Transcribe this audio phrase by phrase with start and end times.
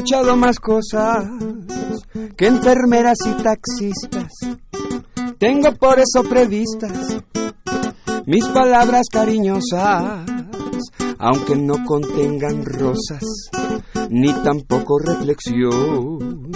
[0.00, 1.26] Escuchado más cosas
[2.34, 4.32] que enfermeras y taxistas.
[5.38, 7.18] Tengo por eso previstas
[8.24, 10.24] mis palabras cariñosas,
[11.18, 13.22] aunque no contengan rosas
[14.08, 16.50] ni tampoco reflexión.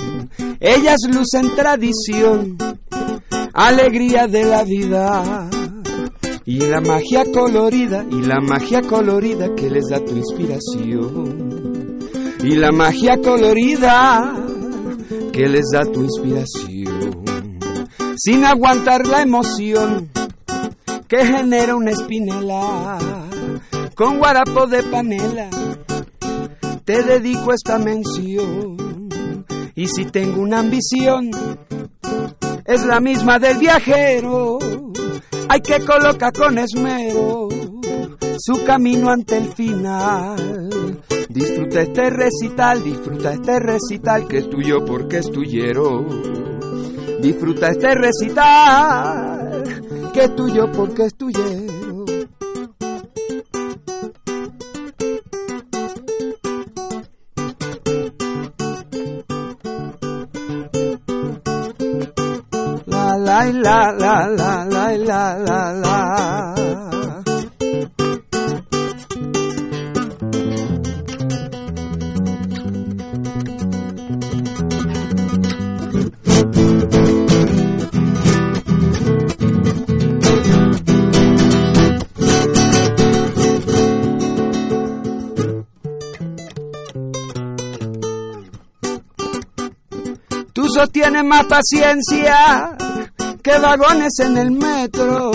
[0.58, 2.56] Ellas lucen tradición,
[3.52, 5.50] alegría de la vida
[6.46, 11.43] y la magia colorida, y la magia colorida que les da tu inspiración.
[12.44, 14.34] Y la magia colorida
[15.32, 17.24] que les da tu inspiración.
[18.16, 20.10] Sin aguantar la emoción
[21.08, 22.98] que genera una espinela
[23.94, 25.48] con guarapo de panela.
[26.84, 29.08] Te dedico esta mención.
[29.74, 31.30] Y si tengo una ambición,
[32.66, 34.58] es la misma del viajero
[35.48, 37.48] hay que colocar con esmero
[38.38, 41.00] su camino ante el final.
[41.74, 46.06] Disfruta este recital, disfruta este recital que es tuyo porque es tuyero.
[47.20, 49.64] Disfruta este recital
[50.12, 52.04] que es tuyo porque es tuyero.
[62.86, 66.53] la la la la la la la la Tú
[91.24, 92.76] más paciencia
[93.42, 95.30] que vagones en el metro.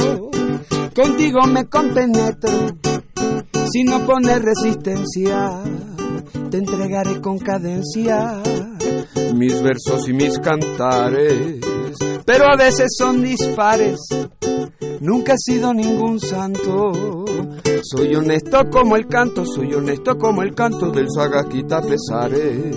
[0.96, 2.52] Contigo me compenetro,
[3.72, 5.62] si no pones resistencia,
[6.50, 8.42] te entregaré con cadencia
[9.34, 11.60] mis versos y mis cantares,
[12.26, 14.00] pero a veces son dispares.
[15.00, 17.26] Nunca he sido ningún santo,
[17.84, 22.76] soy honesto como el canto, soy honesto como el canto del Sagaquita Pesares.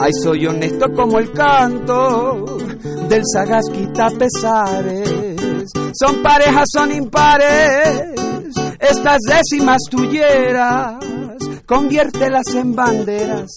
[0.00, 2.58] Ay, soy honesto como el canto
[3.08, 5.66] del sagaz quita pesares.
[5.92, 8.12] Son parejas, son impares,
[8.78, 11.04] estas décimas tuyeras,
[11.66, 13.50] conviértelas en banderas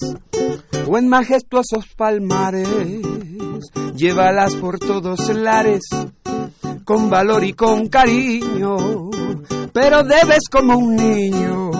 [0.88, 2.68] o en majestuosos palmares.
[3.96, 5.82] Llévalas por todos lares,
[6.86, 9.12] con valor y con cariño,
[9.74, 11.72] pero debes como un niño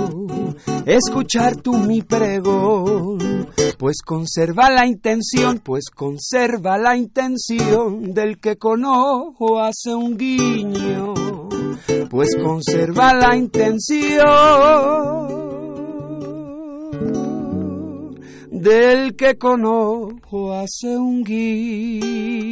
[0.86, 3.48] escuchar tú mi pregón,
[3.82, 11.16] pues conserva la intención, pues conserva la intención del que conojo hace un guiño,
[12.08, 14.12] pues conserva la intención
[18.52, 22.52] del que conojo hace un guiño.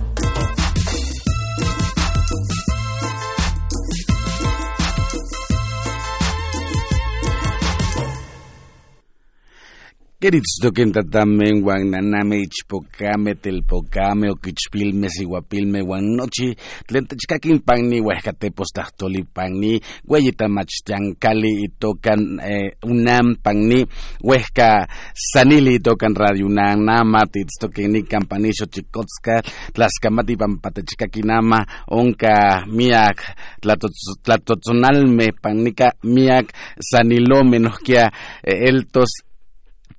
[10.21, 22.77] Queritztoquentatamén, Guananame, Ichpocame, Telpocame, Oquichpilme, Siguapilme, Guannochi, Tlentechcaquin Pagni, Huescatepostahtoli Pagni, Hueyitamachtiancali, y tocan eh,
[22.83, 23.83] UNAM Pagni,
[24.21, 29.41] Huesca Sanili, tocan Radio UNAM, Nama, Titztoqueni, Campanicho, Chicotzca,
[29.73, 33.23] Tlascamati, Pampatechcaquinama, Onca, Miak,
[33.59, 38.11] Tlatotzonalme, Pagnica, Miak, Sanilome, Nosquia,
[38.43, 39.30] eh, Eltos,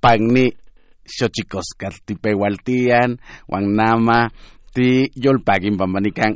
[0.03, 0.51] pagni
[1.07, 4.27] xochicoscaltipeualtian, Guanama,
[4.73, 6.33] Ti, Yolpagin, Bambanican,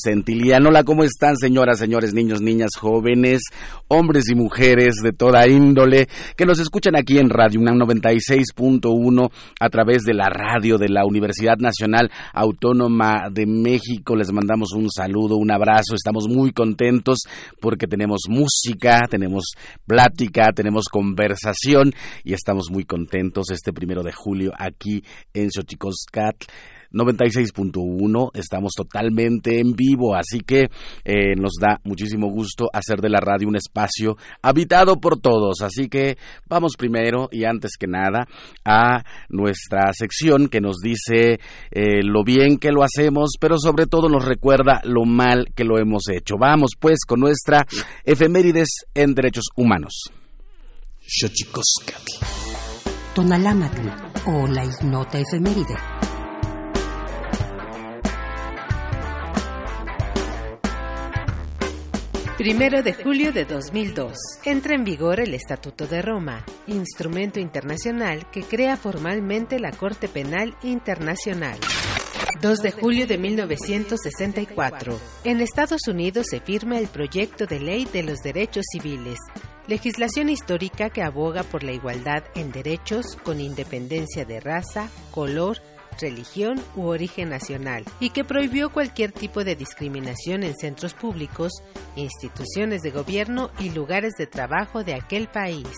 [0.00, 0.68] Centiliano.
[0.68, 3.42] Hola, ¿cómo están, señoras, señores, niños, niñas, jóvenes,
[3.88, 6.06] hombres y mujeres de toda índole
[6.36, 9.28] que nos escuchan aquí en Radio UNAM 96.1
[9.58, 14.14] a través de la radio de la Universidad Nacional Autónoma de México?
[14.14, 15.96] Les mandamos un saludo, un abrazo.
[15.96, 17.24] Estamos muy contentos
[17.60, 19.46] porque tenemos música, tenemos
[19.84, 21.92] plática, tenemos conversación
[22.22, 26.36] y estamos muy contentos este primero de julio aquí en Xochicoscat.
[26.94, 28.30] 96.1.
[28.34, 30.68] Estamos totalmente en vivo, así que
[31.04, 35.60] eh, nos da muchísimo gusto hacer de la radio un espacio habitado por todos.
[35.60, 36.16] Así que
[36.48, 38.26] vamos primero y antes que nada
[38.64, 44.08] a nuestra sección que nos dice eh, lo bien que lo hacemos, pero sobre todo
[44.08, 46.36] nos recuerda lo mal que lo hemos hecho.
[46.38, 47.66] Vamos pues con nuestra
[48.04, 50.10] efemérides en derechos humanos.
[53.14, 53.88] Tonalámatl
[54.26, 55.76] o la ignota efeméride.
[62.36, 64.16] Primero de julio de 2002.
[64.44, 70.56] Entra en vigor el Estatuto de Roma, instrumento internacional que crea formalmente la Corte Penal
[70.64, 71.60] Internacional.
[72.42, 74.98] 2 de julio de 1964.
[75.22, 79.20] En Estados Unidos se firma el proyecto de ley de los derechos civiles,
[79.68, 85.58] legislación histórica que aboga por la igualdad en derechos con independencia de raza, color,
[86.00, 91.52] religión u origen nacional y que prohibió cualquier tipo de discriminación en centros públicos,
[91.96, 95.68] instituciones de gobierno y lugares de trabajo de aquel país.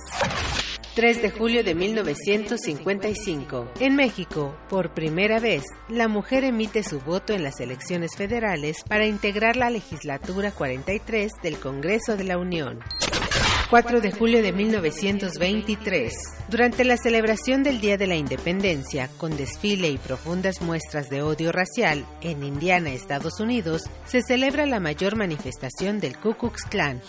[0.96, 3.70] 3 de julio de 1955.
[3.80, 9.04] En México, por primera vez, la mujer emite su voto en las elecciones federales para
[9.04, 12.80] integrar la legislatura 43 del Congreso de la Unión.
[13.68, 16.12] 4 de julio de 1923.
[16.48, 21.50] Durante la celebración del Día de la Independencia, con desfile y profundas muestras de odio
[21.50, 27.02] racial en Indiana, Estados Unidos, se celebra la mayor manifestación del Ku Klux Klan.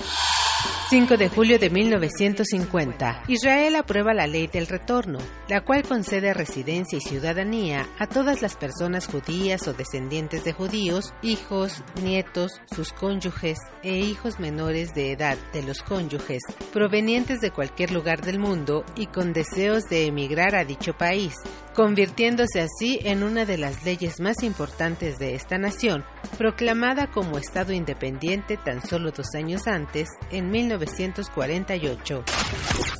[0.90, 3.24] 5 de julio de 1950.
[3.28, 5.20] Israel aprueba la ley del retorno,
[5.50, 11.14] la cual concede residencia y ciudadanía a todas las personas judías o descendientes de judíos,
[11.22, 17.92] hijos, nietos, sus cónyuges e hijos menores de edad de los cónyuges, provenientes de cualquier
[17.92, 21.34] lugar del mundo y con deseos de emigrar a dicho país,
[21.76, 26.06] convirtiéndose así en una de las leyes más importantes de esta nación,
[26.38, 32.24] proclamada como Estado independiente tan solo dos años antes, en 1948.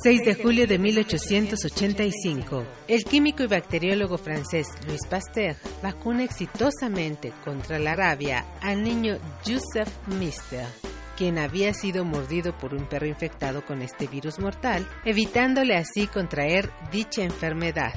[0.00, 2.64] 6 de julio de 1885.
[2.86, 9.90] El químico y bacteriólogo francés Louis Pasteur vacuna exitosamente contra la rabia al niño Joseph
[10.06, 10.66] Mister
[11.16, 16.70] quien había sido mordido por un perro infectado con este virus mortal, evitándole así contraer
[16.92, 17.92] dicha enfermedad.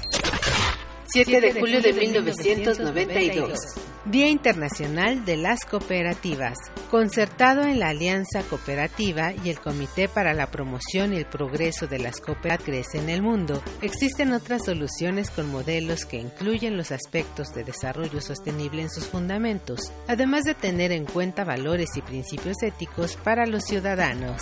[1.14, 3.60] 7 de julio de 1992.
[4.06, 6.58] Día Internacional de las Cooperativas.
[6.90, 12.00] Concertado en la Alianza Cooperativa y el Comité para la Promoción y el Progreso de
[12.00, 17.66] las Cooperativas en el mundo, existen otras soluciones con modelos que incluyen los aspectos de
[17.66, 23.46] desarrollo sostenible en sus fundamentos, además de tener en cuenta valores y principios éticos para
[23.46, 24.42] los ciudadanos.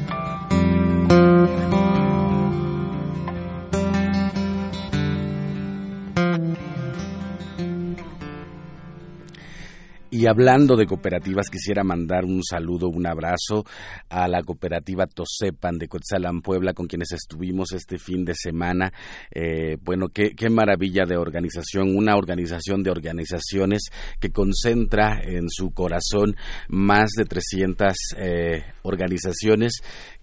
[10.13, 13.63] Y hablando de cooperativas, quisiera mandar un saludo, un abrazo
[14.09, 18.91] a la cooperativa Tosepan de Coetzalan, Puebla, con quienes estuvimos este fin de semana.
[19.33, 23.83] Eh, bueno, qué, qué maravilla de organización, una organización de organizaciones
[24.19, 26.35] que concentra en su corazón
[26.67, 29.75] más de 300 eh, organizaciones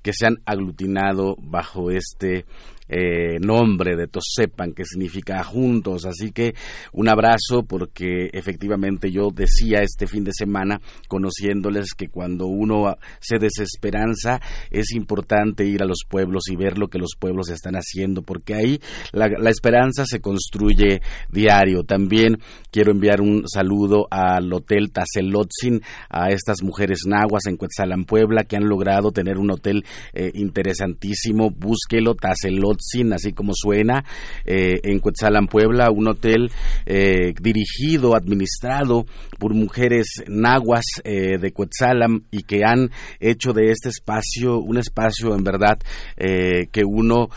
[0.02, 2.45] que se han aglutinado bajo este
[2.88, 6.04] eh, nombre de Tosepan, que significa juntos.
[6.07, 6.54] Así que
[6.92, 13.38] un abrazo porque efectivamente yo decía este fin de semana, conociéndoles que cuando uno se
[13.38, 14.40] desesperanza,
[14.71, 18.54] es importante ir a los pueblos y ver lo que los pueblos están haciendo, porque
[18.54, 18.80] ahí
[19.12, 21.85] la, la esperanza se construye diario.
[21.85, 22.38] También
[22.71, 28.57] quiero enviar un saludo al Hotel Tazelotzin, a estas mujeres nahuas en Cuetzalan, Puebla, que
[28.57, 31.50] han logrado tener un hotel eh, interesantísimo.
[31.50, 32.77] Búsquelo, Tazelot
[33.12, 34.04] Así como suena,
[34.44, 36.50] eh, en Cuetzalan, Puebla, un hotel
[36.87, 39.04] eh, dirigido, administrado
[39.38, 45.35] por mujeres nahuas eh, de Cuetzalan y que han hecho de este espacio un espacio
[45.35, 45.78] en verdad
[46.16, 47.28] que uno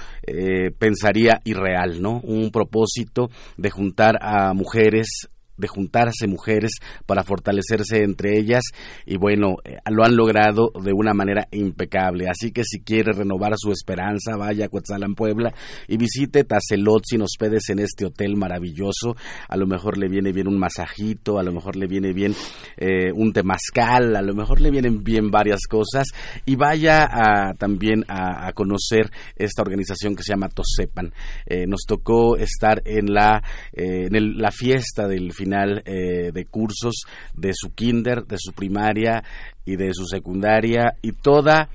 [0.77, 2.19] pensaría irreal, ¿no?
[2.23, 5.29] Un propósito de juntar a mujeres
[5.61, 6.71] de juntarse mujeres
[7.05, 8.63] para fortalecerse entre ellas
[9.05, 12.27] y bueno, eh, lo han logrado de una manera impecable.
[12.27, 15.53] Así que si quiere renovar su esperanza, vaya a Cuetzalan, Puebla
[15.87, 19.15] y visite Tazelot sin hospedes en este hotel maravilloso.
[19.47, 22.33] A lo mejor le viene bien un masajito, a lo mejor le viene bien
[22.77, 26.07] eh, un temazcal, a lo mejor le vienen bien varias cosas
[26.45, 31.13] y vaya a, también a, conocer esta organización que se llama Tosepan.
[31.45, 33.41] Eh, nos tocó estar en la,
[33.73, 37.03] en la fiesta del final eh, de cursos
[37.33, 39.23] de su kinder, de su primaria
[39.65, 41.69] y de su secundaria y toda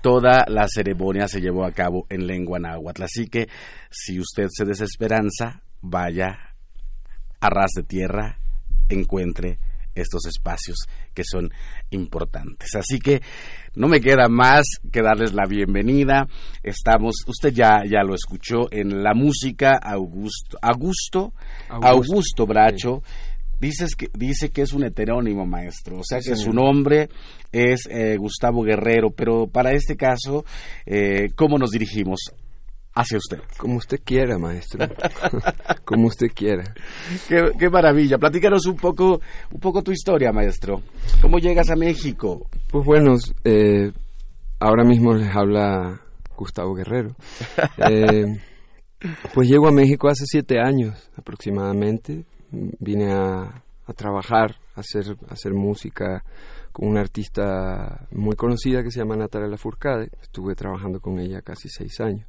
[0.00, 3.02] toda la ceremonia se llevó a cabo en lengua náhuatl.
[3.02, 3.48] Así que
[3.90, 6.54] si usted se desesperanza, vaya
[7.40, 8.38] a ras de tierra,
[8.88, 9.58] encuentre
[10.00, 10.78] estos espacios
[11.14, 11.50] que son
[11.90, 12.74] importantes.
[12.74, 13.20] Así que
[13.74, 16.26] no me queda más que darles la bienvenida.
[16.62, 21.32] Estamos, usted ya, ya lo escuchó en la música Augusto, Augusto,
[21.68, 23.02] Augusto, Bracho.
[23.60, 27.08] Dices que, dice que es un heterónimo maestro, o sea que su nombre
[27.50, 30.44] es eh, Gustavo Guerrero, pero para este caso,
[30.86, 32.20] eh, ¿cómo nos dirigimos?
[32.94, 33.38] Hacia usted.
[33.56, 34.86] Como usted quiera, maestro.
[35.84, 36.64] Como usted quiera.
[37.28, 38.18] Qué, maravilla.
[38.18, 39.20] Platícanos un poco,
[39.52, 40.82] un poco tu historia, maestro.
[41.20, 42.48] ¿Cómo llegas a México?
[42.70, 43.14] Pues bueno,
[43.44, 43.92] eh,
[44.58, 46.00] ahora mismo les habla
[46.36, 47.14] Gustavo Guerrero.
[47.90, 48.24] Eh,
[49.32, 52.24] pues llego a México hace siete años aproximadamente.
[52.50, 53.62] Vine a,
[53.94, 56.24] trabajar, a hacer, a hacer música
[56.72, 60.10] con una artista muy conocida que se llama Natalia Lafourcade.
[60.20, 62.26] Estuve trabajando con ella casi seis años.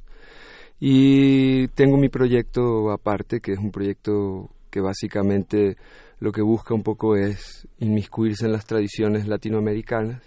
[0.80, 5.76] Y tengo mi proyecto aparte, que es un proyecto que básicamente
[6.20, 10.22] lo que busca un poco es inmiscuirse en las tradiciones latinoamericanas,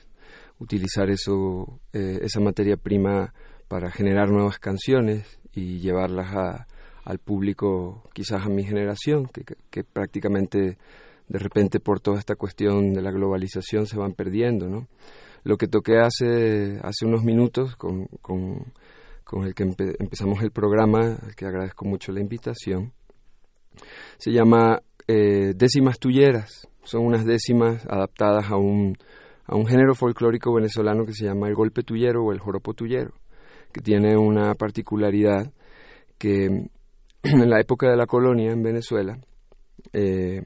[0.60, 3.34] utilizar eso, eh, esa materia prima
[3.68, 6.66] para generar nuevas canciones y llevarlas
[7.04, 10.78] al público, quizás a mi generación, que, que, prácticamente
[11.30, 14.88] de repente por toda esta cuestión de la globalización se van perdiendo, ¿no?
[15.44, 18.08] Lo que toqué hace, hace unos minutos con
[19.34, 22.94] con el que empezamos el programa, al que agradezco mucho la invitación.
[24.20, 26.68] Se llama eh, Décimas Tulleras.
[26.84, 28.96] Son unas décimas adaptadas a un,
[29.46, 33.16] a un género folclórico venezolano que se llama el golpe tuyero o el joropo tuyero,
[33.72, 35.52] que tiene una particularidad
[36.20, 36.46] que
[37.24, 39.18] en la época de la colonia en Venezuela,
[39.94, 40.44] eh,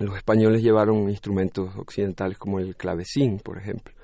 [0.00, 3.94] los españoles llevaron instrumentos occidentales como el clavecín, por ejemplo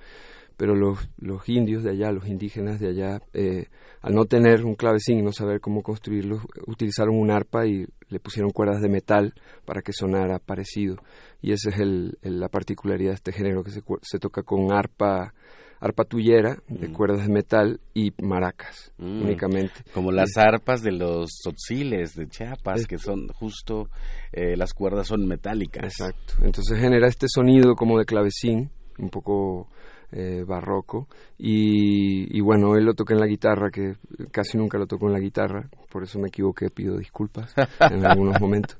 [0.58, 3.66] pero los, los indios de allá, los indígenas de allá, eh,
[4.02, 8.18] al no tener un clavecín y no saber cómo construirlo, utilizaron un arpa y le
[8.18, 9.34] pusieron cuerdas de metal
[9.64, 10.96] para que sonara parecido.
[11.40, 15.32] Y esa es el, la particularidad de este género, que se, se toca con arpa,
[15.78, 16.92] arpa tuyera de mm.
[16.92, 19.22] cuerdas de metal y maracas mm.
[19.22, 19.84] únicamente.
[19.94, 23.90] Como las arpas de los tzotziles de Chiapas, que son justo,
[24.32, 25.84] eh, las cuerdas son metálicas.
[25.84, 26.34] Exacto.
[26.42, 29.68] Entonces genera este sonido como de clavecín, un poco
[30.12, 31.08] eh, barroco.
[31.38, 33.96] Y, bueno, él lo toca en la guitarra, que
[34.30, 38.40] casi nunca lo tocó en la guitarra, por eso me equivoqué, pido disculpas en algunos
[38.40, 38.76] momentos,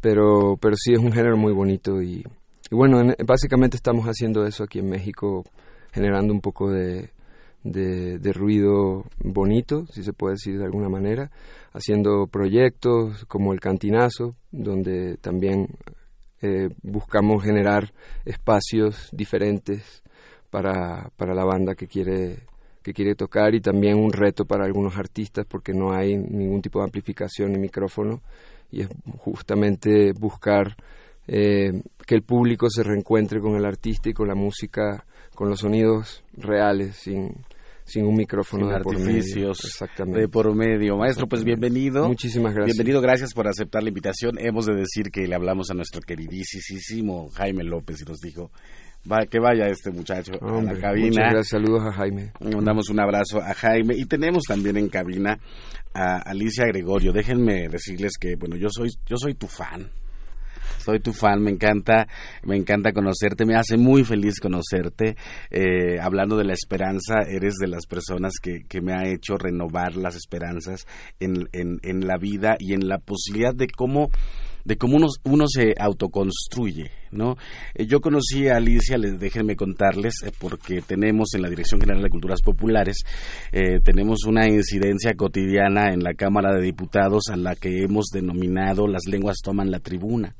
[0.00, 2.24] pero, pero sí es un género muy bonito y,
[2.70, 5.44] bueno, básicamente estamos haciendo eso aquí en México,
[5.92, 7.10] generando un poco de,
[7.62, 11.30] de, ruido bonito, si se puede decir de alguna manera,
[11.72, 15.68] haciendo proyectos como el Cantinazo, donde también
[16.42, 17.92] eh, buscamos generar
[18.24, 20.02] espacios diferentes
[20.50, 22.50] para, para la banda que quiere
[22.82, 26.78] que quiere tocar y también un reto para algunos artistas porque no hay ningún tipo
[26.78, 28.22] de amplificación ni micrófono
[28.72, 28.88] y es
[29.18, 30.76] justamente buscar
[31.26, 35.04] eh, que el público se reencuentre con el artista y con la música,
[35.34, 37.34] con los sonidos reales, sin,
[37.84, 40.20] sin un micrófono de artificios por Exactamente.
[40.20, 40.96] de por medio.
[40.96, 42.08] Maestro, pues bienvenido.
[42.08, 42.76] Muchísimas gracias.
[42.76, 44.38] Bienvenido, gracias por aceptar la invitación.
[44.38, 48.50] Hemos de decir que le hablamos a nuestro queridísimo Jaime López y nos dijo
[49.30, 51.06] que vaya este muchacho a la cabina.
[51.06, 52.32] Muchas gracias, saludos a Jaime.
[52.40, 55.38] Mandamos un abrazo a Jaime y tenemos también en cabina
[55.94, 57.12] a Alicia Gregorio.
[57.12, 59.90] Déjenme decirles que, bueno, yo soy, yo soy tu fan.
[60.78, 62.08] Soy tu fan, me encanta,
[62.42, 65.14] me encanta conocerte, me hace muy feliz conocerte.
[65.50, 69.96] Eh, hablando de la esperanza, eres de las personas que, que me ha hecho renovar
[69.96, 70.86] las esperanzas
[71.18, 74.08] en, en, en la vida y en la posibilidad de cómo
[74.64, 77.36] de cómo uno, uno se autoconstruye, ¿no?
[77.74, 82.02] Eh, yo conocí a Alicia, les, déjenme contarles, eh, porque tenemos en la Dirección General
[82.02, 82.98] de Culturas Populares,
[83.52, 88.86] eh, tenemos una incidencia cotidiana en la Cámara de Diputados a la que hemos denominado
[88.86, 90.34] Las lenguas toman la tribuna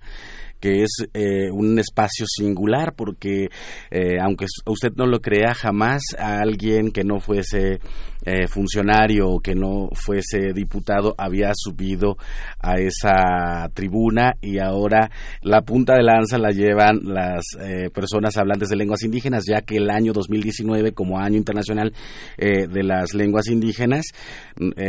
[0.61, 3.49] que es eh, un espacio singular porque
[3.91, 7.81] eh, aunque usted no lo crea jamás a alguien que no fuese
[8.25, 12.17] eh, funcionario que no fuese diputado había subido
[12.59, 15.11] a esa tribuna y ahora
[15.43, 17.45] la punta de lanza la llevan las
[17.93, 21.93] personas hablantes de lenguas indígenas ya que el año 2019 como año internacional
[22.37, 24.07] de las lenguas indígenas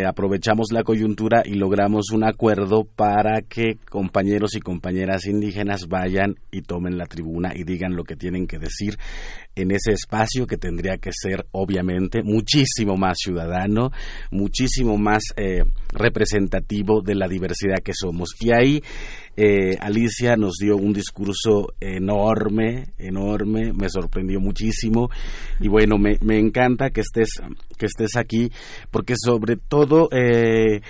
[0.06, 6.62] aprovechamos la coyuntura y logramos un acuerdo para que compañeros y compañeras indígenas vayan y
[6.62, 8.98] tomen la tribuna y digan lo que tienen que decir
[9.56, 13.92] en ese espacio que tendría que ser obviamente muchísimo más ciudadano,
[14.32, 15.64] muchísimo más eh,
[15.94, 18.36] representativo de la diversidad que somos.
[18.40, 18.82] Y ahí
[19.38, 25.10] eh, Alicia nos dio un discurso enorme, enorme, me sorprendió muchísimo
[25.60, 27.42] y bueno, me, encanta que estés,
[27.78, 28.52] que estés aquí
[28.92, 30.82] porque sobre todo eh,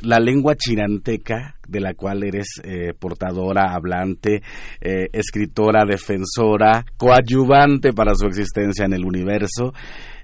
[0.00, 4.42] la lengua chinanteca, de la cual eres eh, portadora, hablante,
[4.80, 9.72] escritora, defensora, coadyuvante para su existencia en el universo,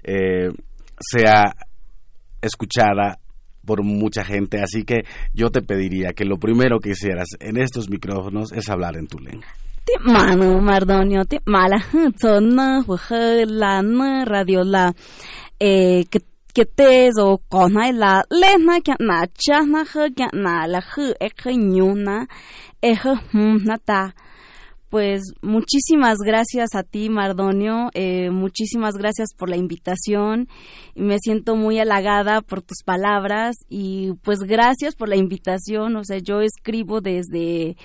[0.03, 0.49] eh,
[0.99, 1.53] sea
[2.41, 3.19] escuchada
[3.65, 4.61] por mucha gente.
[4.61, 5.03] Así que
[5.33, 9.19] yo te pediría que lo primero que hicieras en estos micrófonos es hablar en tu
[9.19, 9.47] lengua.
[16.53, 17.09] Que te
[17.93, 18.81] la lena
[24.89, 27.89] pues muchísimas gracias a ti, Mardonio.
[27.93, 30.47] Eh, muchísimas gracias por la invitación.
[30.95, 35.95] Me siento muy halagada por tus palabras y pues gracias por la invitación.
[35.95, 37.77] O sea, yo escribo desde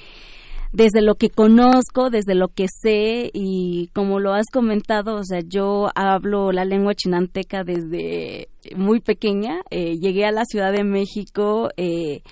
[0.73, 5.39] desde lo que conozco, desde lo que sé y como lo has comentado, o sea,
[5.41, 9.61] yo hablo la lengua chinanteca desde muy pequeña.
[9.71, 12.23] Eh, llegué a la Ciudad de México eh,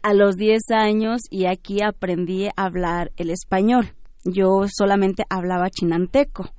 [0.00, 3.92] a los 10 años y aquí aprendí a hablar el español.
[4.24, 6.50] Yo solamente hablaba chinanteco.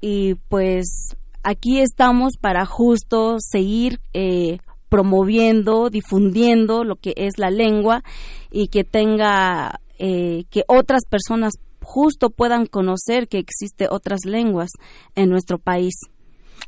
[0.00, 8.02] Y pues aquí estamos para justo seguir eh, promoviendo, difundiendo lo que es la lengua
[8.50, 14.70] y que tenga eh, que otras personas justo puedan conocer que existe otras lenguas
[15.14, 15.94] en nuestro país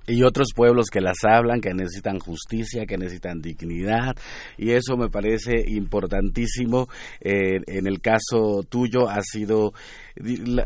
[0.07, 4.17] y otros pueblos que las hablan, que necesitan justicia, que necesitan dignidad,
[4.57, 6.89] y eso me parece importantísimo.
[7.21, 9.73] Eh, en el caso tuyo ha sido,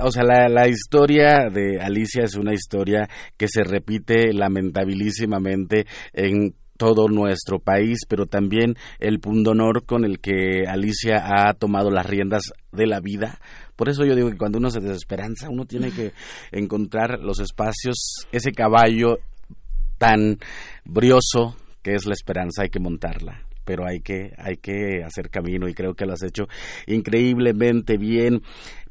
[0.00, 6.54] o sea, la, la, historia de Alicia es una historia que se repite lamentabilísimamente en
[6.80, 12.54] todo nuestro país, pero también el pundonor con el que Alicia ha tomado las riendas
[12.72, 13.38] de la vida.
[13.80, 16.12] Por eso yo digo que cuando uno se desesperanza, uno tiene que
[16.52, 19.20] encontrar los espacios, ese caballo
[19.96, 20.38] tan
[20.84, 25.66] brioso que es la esperanza, hay que montarla pero hay que hay que hacer camino
[25.66, 26.46] y creo que lo has hecho
[26.86, 28.42] increíblemente bien.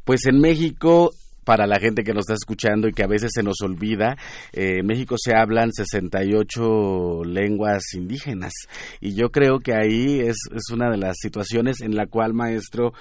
[0.04, 1.12] Pues en México
[1.50, 4.16] para la gente que nos está escuchando y que a veces se nos olvida,
[4.54, 8.54] eh, en México se hablan 68 lenguas indígenas.
[9.02, 12.94] Y yo creo que ahí es, es una de las situaciones en la cual, maestro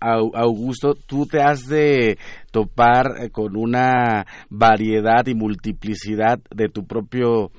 [0.00, 2.18] Augusto, tú te has de
[2.52, 7.50] topar eh, con una variedad y multiplicidad de tu propio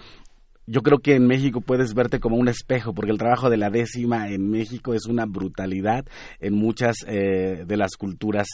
[0.65, 3.69] yo creo que en México puedes verte como un espejo, porque el trabajo de la
[3.69, 6.05] décima en México es una brutalidad
[6.39, 8.47] en muchas eh, de las culturas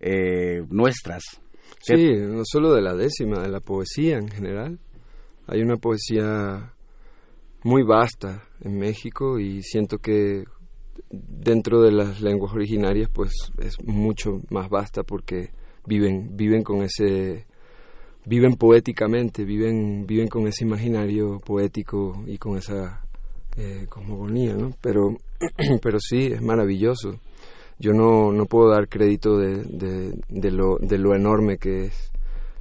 [0.00, 1.22] eh, nuestras.
[1.80, 4.78] Sí, no solo de la décima, de la poesía en general.
[5.46, 6.72] Hay una poesía
[7.64, 10.44] muy vasta en México y siento que
[11.10, 15.50] dentro de las lenguas originarias pues es mucho más vasta porque
[15.86, 17.46] viven viven con ese
[18.24, 23.02] viven poéticamente, viven, viven con ese imaginario poético y con esa
[23.56, 24.72] eh, cosmogonía, ¿no?
[24.80, 25.16] Pero,
[25.82, 27.20] pero sí, es maravilloso.
[27.78, 29.64] Yo no, no puedo dar crédito de,
[30.28, 32.12] de, lo, de lo enorme que es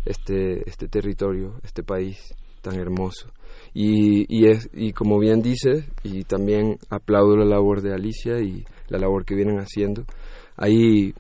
[0.06, 3.30] este, este territorio, este país tan hermoso.
[3.74, 8.66] Y, y, es, y como bien dice, y también aplaudo la labor de Alicia y
[8.88, 10.06] la labor que vienen haciendo,
[10.58, 11.14] hay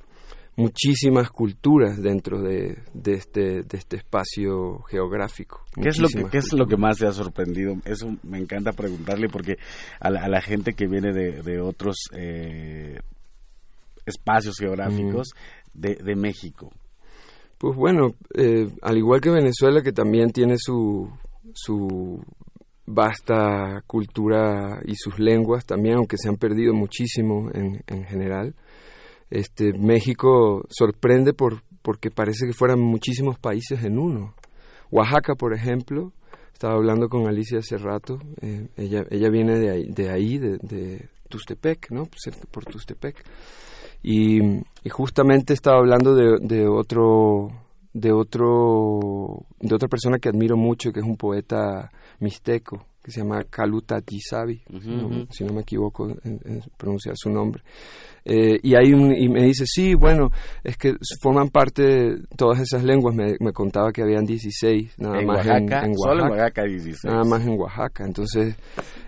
[0.61, 5.63] muchísimas culturas dentro de, de, este, de este espacio geográfico.
[5.73, 7.75] ¿Qué es, lo que, ¿Qué es lo que más te ha sorprendido?
[7.85, 9.57] Eso me encanta preguntarle porque
[9.99, 12.99] a la, gente que viene de, de otros eh,
[14.05, 15.29] espacios geográficos
[15.73, 16.71] de, de, México.
[17.57, 21.09] Pues bueno, eh, al igual que Venezuela, que también tiene su,
[21.53, 22.23] su
[22.85, 28.55] vasta cultura y sus lenguas también, aunque se han perdido muchísimo en, en general,
[29.31, 34.35] este, México sorprende por, porque parece que fueran muchísimos países en uno.
[34.91, 36.11] Oaxaca, por ejemplo,
[36.53, 41.09] estaba hablando con Alicia hace rato, eh, ella, ella viene de ahí, de, ahí, de,
[41.29, 42.07] Tustepec, ¿no?
[42.51, 43.23] Por Tustepec.
[44.03, 44.39] Y,
[44.89, 47.47] justamente estaba hablando de, de, otro
[47.93, 53.21] de otro de otra persona que admiro mucho que es un poeta mixteco que se
[53.21, 54.61] llama Kaluta Tisabi,
[55.31, 57.63] si no me equivoco en, pronunciar su nombre.
[58.23, 60.29] Eh, y, hay un, y me dice, sí, bueno,
[60.63, 63.15] es que forman parte de todas esas lenguas.
[63.15, 65.87] Me, me contaba que habían 16, nada más en, Oaxaca.
[65.95, 67.05] Solo en Oaxaca 16.
[67.05, 68.05] Nada más en Oaxaca.
[68.05, 68.55] Entonces,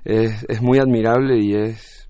[0.03, 2.09] es, es muy admirable y es,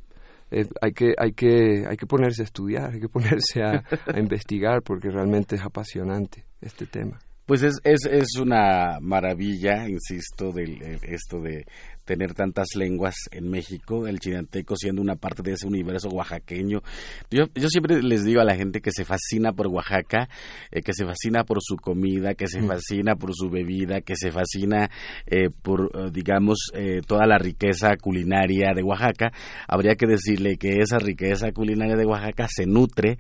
[0.82, 4.82] hay, que, hay, que, hay que ponerse a estudiar, hay que ponerse a, a investigar
[4.84, 7.20] porque realmente es apasionante este tema.
[7.46, 11.66] Pues es, es, es una maravilla, insisto, del, esto de
[12.06, 16.82] tener tantas lenguas en México, el chinanteco siendo una parte de ese universo oaxaqueño.
[17.30, 20.30] Yo, yo siempre les digo a la gente que se fascina por Oaxaca,
[20.72, 22.68] eh, que se fascina por su comida, que se mm.
[22.68, 24.90] fascina por su bebida, que se fascina
[25.26, 26.72] eh, por, eh, digamos,
[27.08, 29.32] toda la riqueza culinaria de Oaxaca.
[29.68, 33.18] Habría que decirle que esa riqueza culinaria de Oaxaca se nutre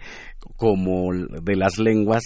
[0.57, 2.23] como de las lenguas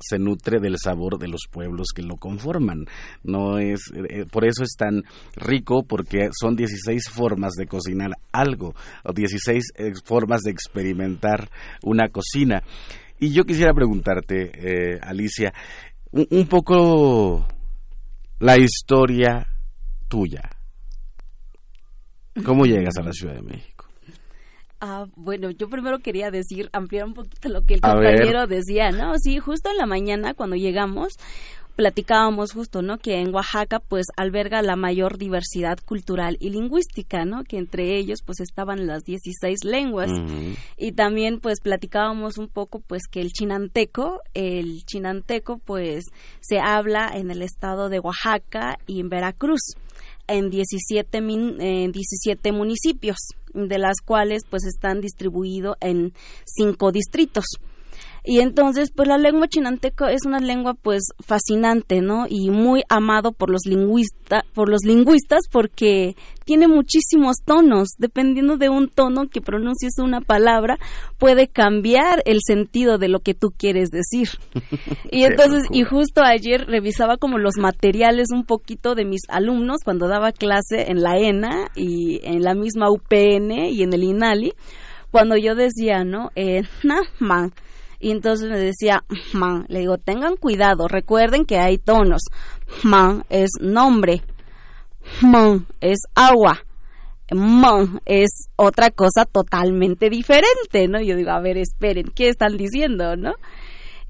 [0.00, 2.86] se nutre del sabor de los pueblos que lo conforman.
[3.22, 5.04] No es eh, por eso es tan
[5.36, 11.50] rico porque son 16 formas de cocinar algo o 16 eh, formas de experimentar
[11.82, 12.62] una cocina.
[13.18, 15.52] Y yo quisiera preguntarte, eh, Alicia,
[16.10, 17.46] un poco
[18.38, 19.46] la historia
[20.08, 20.42] tuya.
[22.44, 23.79] ¿Cómo llegas a la Ciudad de México?
[24.80, 29.18] Ah, bueno, yo primero quería decir, ampliar un poquito lo que el compañero decía, ¿no?
[29.18, 31.18] Sí, justo en la mañana cuando llegamos,
[31.76, 32.98] platicábamos justo, ¿no?
[32.98, 37.44] Que en Oaxaca pues alberga la mayor diversidad cultural y lingüística, ¿no?
[37.44, 40.10] Que entre ellos pues estaban las 16 lenguas.
[40.76, 46.04] Y también pues platicábamos un poco pues que el chinanteco, el chinanteco pues
[46.40, 49.74] se habla en el estado de Oaxaca y en Veracruz
[50.30, 53.16] en 17, en 17 municipios,
[53.54, 56.12] de las cuales pues están distribuidos en
[56.44, 57.44] cinco distritos.
[58.24, 62.26] Y entonces, pues la lengua chinanteco es una lengua pues fascinante, ¿no?
[62.28, 67.88] Y muy amado por los lingüistas, por los lingüistas porque tiene muchísimos tonos.
[67.98, 70.78] Dependiendo de un tono que pronuncies una palabra,
[71.18, 74.28] puede cambiar el sentido de lo que tú quieres decir.
[75.12, 80.06] Y entonces, y justo ayer revisaba como los materiales un poquito de mis alumnos cuando
[80.06, 84.52] daba clase en la ENA y en la misma UPN y en el INALI,
[85.10, 86.30] cuando yo decía, ¿no?
[86.36, 87.52] Eh, na, man
[88.00, 92.22] y entonces me decía, man, le digo, tengan cuidado, recuerden que hay tonos.
[92.82, 94.22] Man es nombre,
[95.20, 96.64] man es agua,
[97.30, 101.00] man es otra cosa totalmente diferente, ¿no?
[101.00, 103.34] Yo digo, a ver, esperen, ¿qué están diciendo, no?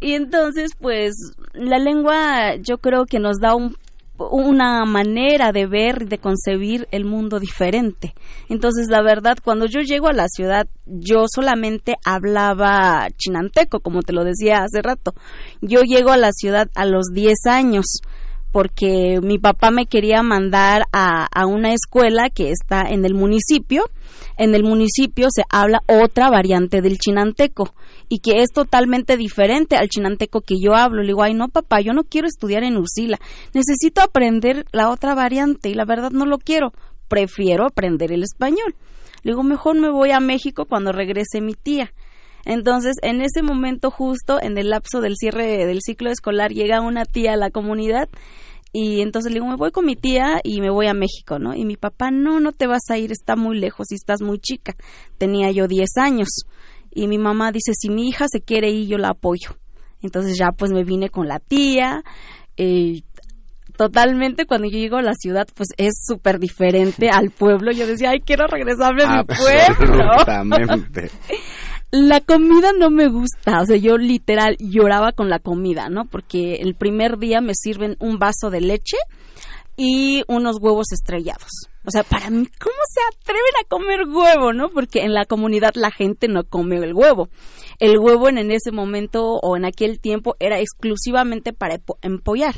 [0.00, 1.14] Y entonces, pues,
[1.52, 3.76] la lengua yo creo que nos da un
[4.30, 8.14] una manera de ver y de concebir el mundo diferente.
[8.48, 14.12] Entonces, la verdad, cuando yo llego a la ciudad, yo solamente hablaba chinanteco, como te
[14.12, 15.14] lo decía hace rato.
[15.60, 17.86] Yo llego a la ciudad a los 10 años
[18.52, 23.84] porque mi papá me quería mandar a, a una escuela que está en el municipio.
[24.36, 27.74] En el municipio se habla otra variante del chinanteco
[28.12, 31.00] y que es totalmente diferente al chinanteco que yo hablo.
[31.00, 33.18] Le digo, ay, no, papá, yo no quiero estudiar en Ursila.
[33.54, 36.72] Necesito aprender la otra variante y la verdad no lo quiero.
[37.08, 38.74] Prefiero aprender el español.
[39.22, 41.92] Le digo, mejor me voy a México cuando regrese mi tía.
[42.44, 47.04] Entonces, en ese momento justo, en el lapso del cierre del ciclo escolar, llega una
[47.04, 48.08] tía a la comunidad
[48.72, 51.54] y entonces le digo, me voy con mi tía y me voy a México, ¿no?
[51.54, 54.40] Y mi papá, no, no te vas a ir, está muy lejos y estás muy
[54.40, 54.74] chica.
[55.16, 56.28] Tenía yo 10 años
[56.90, 59.56] y mi mamá dice, si mi hija se quiere ir, yo la apoyo.
[60.02, 62.02] Entonces ya pues me vine con la tía.
[62.56, 63.02] Eh,
[63.76, 67.72] totalmente cuando yo llego a la ciudad pues es súper diferente al pueblo.
[67.72, 70.04] Yo decía, ay, quiero regresarme a mi pueblo.
[71.90, 76.04] la comida no me gusta, o sea, yo literal lloraba con la comida, ¿no?
[76.04, 78.96] Porque el primer día me sirven un vaso de leche
[79.76, 81.69] y unos huevos estrellados.
[81.86, 84.68] O sea, para mí, ¿cómo se atreven a comer huevo, no?
[84.68, 87.28] Porque en la comunidad la gente no come el huevo.
[87.78, 92.56] El huevo en, ese momento o en aquel tiempo era exclusivamente para empollar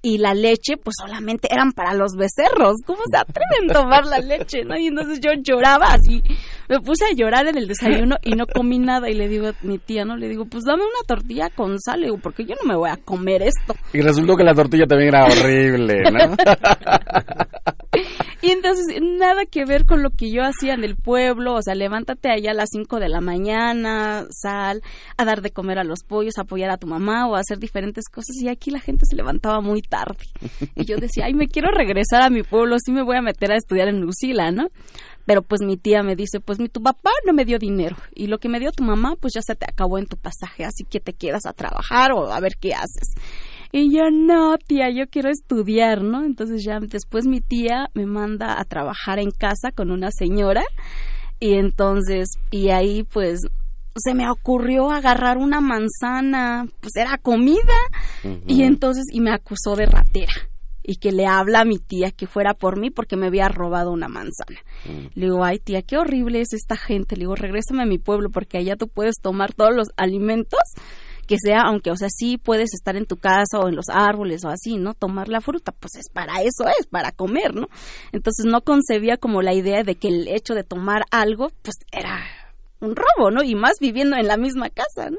[0.00, 2.76] y la leche pues solamente eran para los becerros.
[2.86, 4.64] ¿Cómo se atreven a tomar la leche?
[4.64, 4.76] ¿no?
[4.76, 6.22] Y entonces yo lloraba así,
[6.68, 9.54] me puse a llorar en el desayuno y no comí nada y le digo a
[9.62, 10.16] mi tía, ¿no?
[10.16, 12.96] Le digo, pues dame una tortilla con sal, digo, porque yo no me voy a
[12.96, 13.74] comer esto.
[13.92, 16.36] Y resultó que la tortilla también era horrible, ¿no?
[18.42, 21.74] y entonces, nada que ver con lo que yo hacía en el pueblo, o sea,
[21.74, 24.82] levántate allá a las 5 de la mañana, sal
[25.16, 28.04] a dar de comer a los pollos, apoyar a tu mamá o a hacer diferentes
[28.08, 30.24] cosas, y aquí la gente se levantaba muy tarde.
[30.74, 33.52] Y yo decía, ay, me quiero regresar a mi pueblo, sí me voy a meter
[33.52, 34.68] a estudiar en Lucila, ¿no?
[35.28, 38.28] Pero pues mi tía me dice, pues mi tu papá no me dio dinero y
[38.28, 40.84] lo que me dio tu mamá pues ya se te acabó en tu pasaje, así
[40.84, 43.14] que te quedas a trabajar o a ver qué haces.
[43.70, 46.24] Y yo, no, tía, yo quiero estudiar, ¿no?
[46.24, 50.64] Entonces ya después mi tía me manda a trabajar en casa con una señora
[51.40, 53.42] y entonces, y ahí pues
[53.94, 57.74] se me ocurrió agarrar una manzana, pues era comida,
[58.46, 60.32] y entonces, y me acusó de ratera
[60.82, 63.90] y que le habla a mi tía que fuera por mí porque me había robado
[63.92, 64.60] una manzana.
[65.14, 67.14] Le digo, ay tía, qué horrible es esta gente.
[67.16, 70.60] Le digo, regrésame a mi pueblo porque allá tú puedes tomar todos los alimentos
[71.28, 74.44] que sea, aunque, o sea, sí puedes estar en tu casa o en los árboles
[74.44, 74.94] o así, ¿no?
[74.94, 77.68] Tomar la fruta, pues es para eso, es para comer, ¿no?
[78.12, 82.18] Entonces no concebía como la idea de que el hecho de tomar algo, pues era
[82.80, 83.42] un robo, ¿no?
[83.44, 85.18] Y más viviendo en la misma casa, ¿no?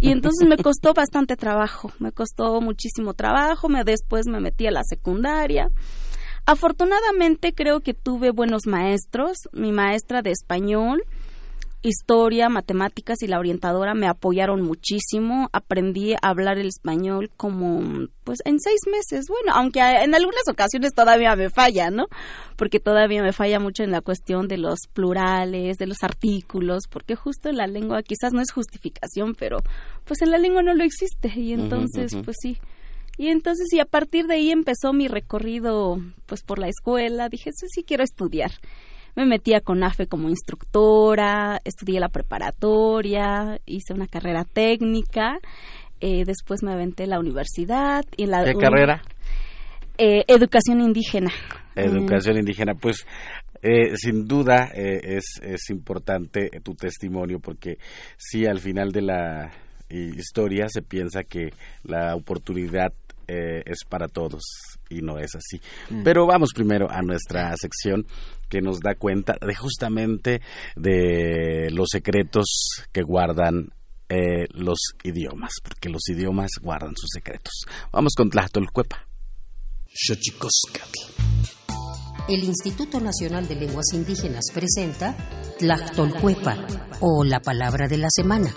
[0.00, 4.70] Y entonces me costó bastante trabajo, me costó muchísimo trabajo, me después me metí a
[4.70, 5.70] la secundaria.
[6.46, 11.02] Afortunadamente creo que tuve buenos maestros, mi maestra de español,
[11.82, 15.48] historia, matemáticas y la orientadora me apoyaron muchísimo.
[15.52, 19.26] Aprendí a hablar el español como, pues, en seis meses.
[19.28, 22.06] Bueno, aunque en algunas ocasiones todavía me falla, ¿no?
[22.56, 27.14] Porque todavía me falla mucho en la cuestión de los plurales, de los artículos, porque
[27.14, 29.58] justo en la lengua quizás no es justificación, pero
[30.04, 31.32] pues en la lengua no lo existe.
[31.36, 32.58] Y entonces, pues sí.
[33.16, 37.28] Y entonces, y a partir de ahí empezó mi recorrido, pues, por la escuela.
[37.28, 38.52] Dije, sí, sí quiero estudiar
[39.16, 45.38] me metí a CONAFE como instructora, estudié la preparatoria, hice una carrera técnica,
[46.00, 48.04] eh, después me aventé la universidad.
[48.16, 49.02] Y la, ¿Qué carrera?
[49.96, 51.30] Eh, educación indígena.
[51.74, 53.06] Educación indígena, pues
[53.62, 57.78] eh, sin duda es, es importante tu testimonio porque
[58.16, 59.50] sí, al final de la
[59.88, 61.50] historia se piensa que
[61.82, 62.92] la oportunidad
[63.26, 64.42] es para todos
[64.88, 65.60] y no es así.
[65.90, 66.02] Mm.
[66.02, 68.06] Pero vamos primero a nuestra sección
[68.48, 70.40] que nos da cuenta de justamente
[70.76, 72.46] de los secretos
[72.92, 73.70] que guardan
[74.08, 77.52] eh, los idiomas, porque los idiomas guardan sus secretos.
[77.92, 79.06] Vamos con Tlachtolcuepa.
[82.28, 85.16] El Instituto Nacional de Lenguas Indígenas presenta
[85.58, 86.66] Tlachtolcuepa
[87.00, 88.54] o la palabra de la semana.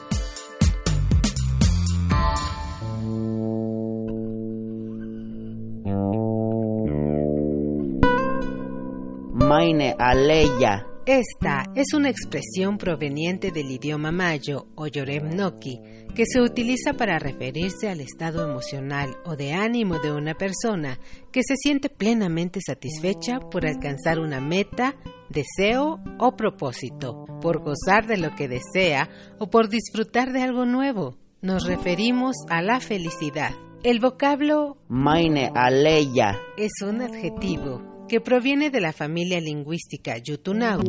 [9.79, 10.85] Aleya.
[11.05, 15.79] Esta es una expresión proveniente del idioma mayo o yoremnoki
[16.13, 20.99] que se utiliza para referirse al estado emocional o de ánimo de una persona
[21.31, 24.95] que se siente plenamente satisfecha por alcanzar una meta,
[25.29, 31.17] deseo o propósito, por gozar de lo que desea o por disfrutar de algo nuevo.
[31.41, 33.51] Nos referimos a la felicidad.
[33.83, 40.81] El vocablo Maine Aleya es un adjetivo que proviene de la familia lingüística Yutunau.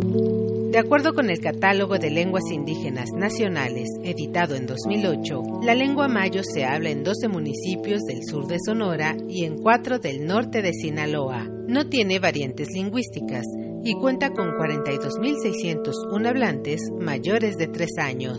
[0.72, 6.42] De acuerdo con el Catálogo de Lenguas Indígenas Nacionales, editado en 2008, la lengua mayo
[6.42, 10.72] se habla en 12 municipios del sur de Sonora y en 4 del norte de
[10.72, 11.48] Sinaloa.
[11.68, 13.44] No tiene variantes lingüísticas
[13.84, 18.38] y cuenta con 42.601 hablantes mayores de 3 años.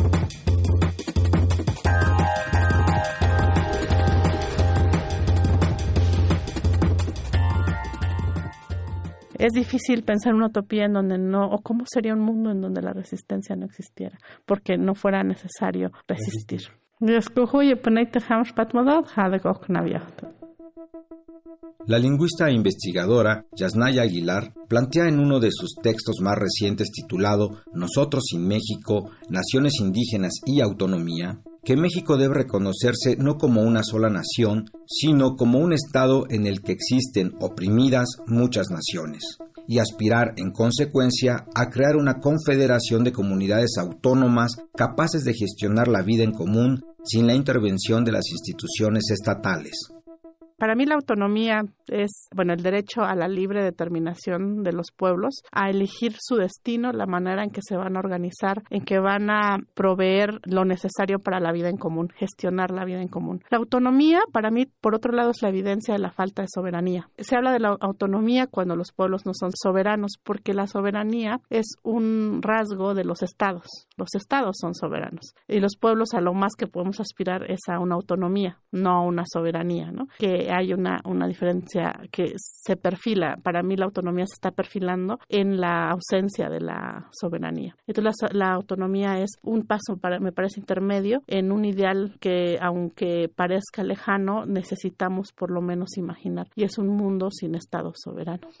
[9.41, 12.81] Es difícil pensar una utopía en donde no, o cómo sería un mundo en donde
[12.81, 16.61] la resistencia no existiera, porque no fuera necesario resistir.
[21.87, 27.63] La lingüista e investigadora Yasnaya Aguilar plantea en uno de sus textos más recientes titulado
[27.73, 34.09] Nosotros sin México, Naciones Indígenas y Autonomía, que México debe reconocerse no como una sola
[34.09, 40.51] nación, sino como un Estado en el que existen oprimidas muchas naciones, y aspirar en
[40.51, 46.83] consecuencia a crear una confederación de comunidades autónomas capaces de gestionar la vida en común
[47.03, 49.91] sin la intervención de las instituciones estatales.
[50.61, 55.41] Para mí la autonomía es, bueno, el derecho a la libre determinación de los pueblos,
[55.51, 59.31] a elegir su destino, la manera en que se van a organizar, en que van
[59.31, 63.43] a proveer lo necesario para la vida en común, gestionar la vida en común.
[63.49, 67.09] La autonomía, para mí, por otro lado, es la evidencia de la falta de soberanía.
[67.17, 71.65] Se habla de la autonomía cuando los pueblos no son soberanos, porque la soberanía es
[71.81, 73.87] un rasgo de los estados.
[73.97, 77.79] Los estados son soberanos y los pueblos a lo más que podemos aspirar es a
[77.79, 80.05] una autonomía, no a una soberanía, ¿no?
[80.19, 83.37] Que hay una, diferencia que se perfila.
[83.41, 87.75] Para mí la autonomía se está perfilando en la ausencia de la soberanía.
[87.87, 93.29] Entonces la, autonomía es un paso, para, me parece, intermedio en un ideal que, aunque
[93.33, 96.47] parezca lejano, necesitamos por lo menos imaginar.
[96.55, 98.57] Y es un mundo sin estados soberanos.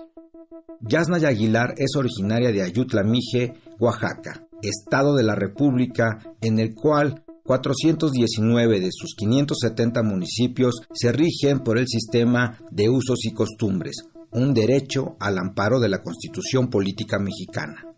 [0.81, 7.23] Yasnaya Aguilar es originaria de Ayutla Mije, Oaxaca, estado de la República en el cual
[7.43, 14.53] 419 de sus 570 municipios se rigen por el sistema de usos y costumbres, un
[14.53, 17.91] derecho al amparo de la Constitución Política Mexicana.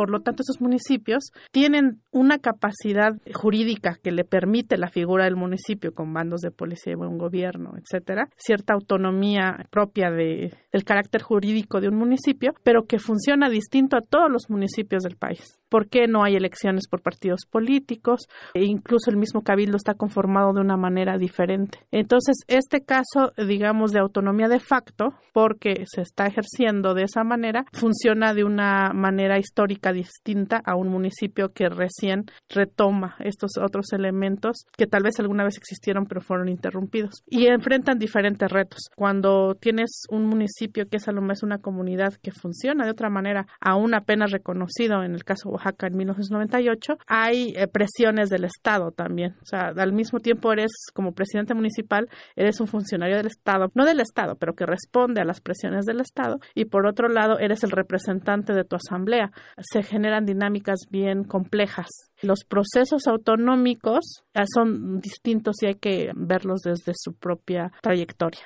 [0.00, 5.36] Por lo tanto, esos municipios tienen una capacidad jurídica que le permite la figura del
[5.36, 11.20] municipio con bandos de policía y buen gobierno, etcétera, cierta autonomía propia de, del carácter
[11.20, 15.59] jurídico de un municipio, pero que funciona distinto a todos los municipios del país.
[15.70, 18.28] ¿Por qué no hay elecciones por partidos políticos?
[18.52, 21.78] E incluso el mismo cabildo está conformado de una manera diferente.
[21.90, 27.64] Entonces, este caso, digamos, de autonomía de facto, porque se está ejerciendo de esa manera,
[27.72, 34.66] funciona de una manera histórica distinta a un municipio que recién retoma estos otros elementos
[34.76, 38.90] que tal vez alguna vez existieron pero fueron interrumpidos y enfrentan diferentes retos.
[38.96, 43.08] Cuando tienes un municipio que es a lo mejor una comunidad que funciona de otra
[43.08, 48.90] manera, aún apenas reconocido en el caso Oaxaca en 1998, hay eh, presiones del Estado
[48.90, 49.36] también.
[49.42, 53.84] O sea, al mismo tiempo eres como presidente municipal, eres un funcionario del Estado, no
[53.84, 57.62] del Estado, pero que responde a las presiones del Estado y por otro lado eres
[57.64, 59.30] el representante de tu asamblea.
[59.58, 61.88] Se generan dinámicas bien complejas.
[62.22, 68.42] Los procesos autonómicos eh, son distintos y hay que verlos desde su propia trayectoria.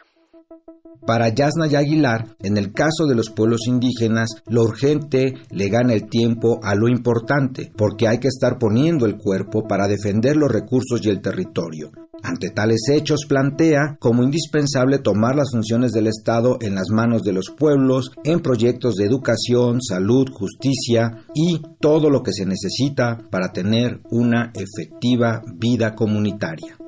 [1.07, 5.93] Para Yasna y Aguilar, en el caso de los pueblos indígenas, lo urgente le gana
[5.93, 10.51] el tiempo a lo importante, porque hay que estar poniendo el cuerpo para defender los
[10.51, 11.91] recursos y el territorio.
[12.23, 17.35] Ante tales hechos plantea como indispensable tomar las funciones del Estado en las manos de
[17.35, 23.53] los pueblos en proyectos de educación, salud, justicia y todo lo que se necesita para
[23.53, 26.79] tener una efectiva vida comunitaria.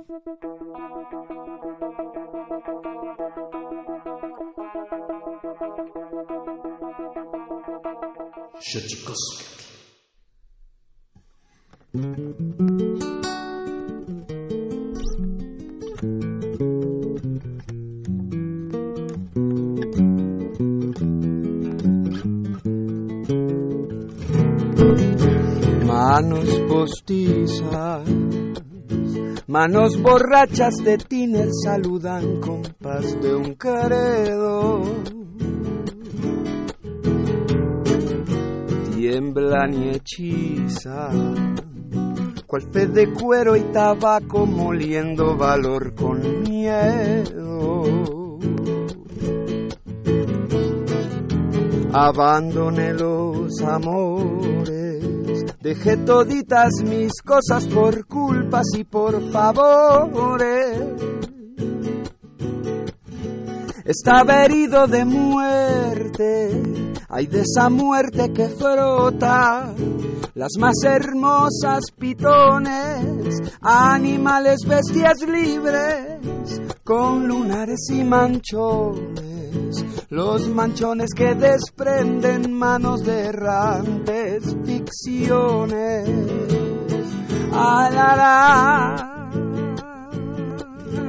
[25.85, 28.09] Manos postizas,
[29.47, 32.63] manos borrachas de tiner saludan con
[33.21, 35.26] de un credo.
[39.17, 41.57] Tiemblan y hechizan,
[42.47, 48.39] cual fe de cuero y tabaco moliendo valor con miedo.
[51.95, 60.79] Abandoné los amores, dejé toditas mis cosas por culpas y por favores.
[63.83, 66.76] Estaba herido de muerte,
[67.17, 69.73] hay de esa muerte que frota
[70.35, 82.53] las más hermosas pitones, animales, bestias libres, con lunares y manchones, los manchones que desprenden
[82.53, 86.11] manos de errantes ficciones.
[87.51, 89.31] Ah, la, la,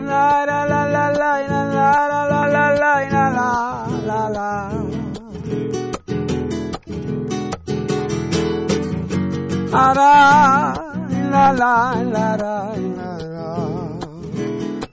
[0.05, 3.07] la, la, la, la, la, la, la, la, la,
[4.05, 4.86] la, la,
[9.71, 10.73] Ara,
[11.29, 13.49] la la la la la la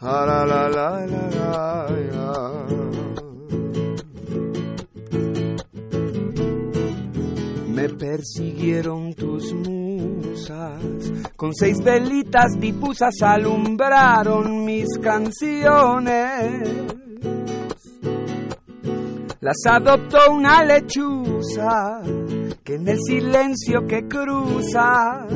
[0.01, 2.65] Ara, la la la la la
[7.69, 10.81] Me persiguieron tus musas,
[11.37, 16.69] con seis velitas difusas alumbraron mis canciones.
[19.41, 22.01] Las adoptó una lechuza
[22.65, 25.27] que en el silencio que cruza,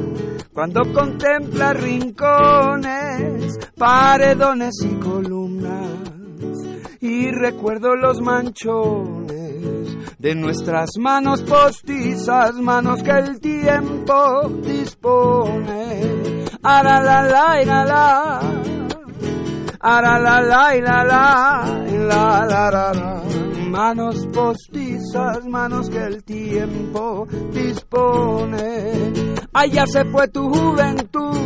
[0.55, 5.91] cuando contempla rincones, paredones y columnas,
[7.01, 9.29] y recuerdo los manchones
[10.19, 16.45] de nuestras manos postizas, manos que el tiempo dispone.
[16.63, 18.41] Ara la la la la,
[19.81, 23.48] ara la la la la, la la la la.
[23.69, 29.13] Manos postizas, manos que el tiempo dispone.
[29.53, 31.37] Allá se fue tu juventud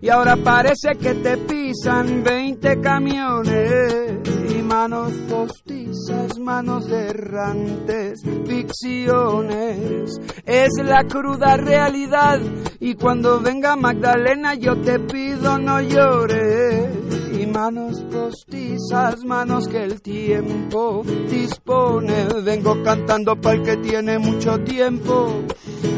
[0.00, 4.37] y ahora parece que te pisan 20 camiones
[4.78, 10.20] manos postizas, manos errantes, ficciones.
[10.46, 12.38] Es la cruda realidad
[12.78, 17.08] y cuando venga Magdalena yo te pido no llores.
[17.40, 22.26] Y manos postizas, manos que el tiempo dispone.
[22.44, 25.42] Vengo cantando para el que tiene mucho tiempo.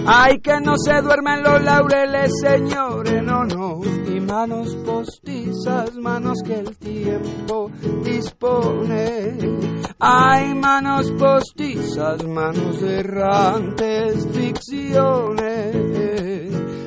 [0.07, 3.81] Ay, que no se duermen los laureles, señores, no, no.
[4.07, 7.71] Y manos postizas, manos que el tiempo
[8.05, 8.70] dispone.
[10.03, 15.81] Ay, manos postizas, manos errantes, ficciones.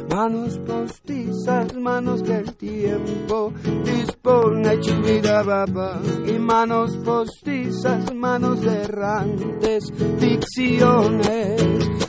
[0.09, 3.53] Manos postizas, manos que el tiempo
[3.83, 6.01] dispone, chubida baba.
[6.25, 11.61] Y manos postizas, manos errantes, ficciones.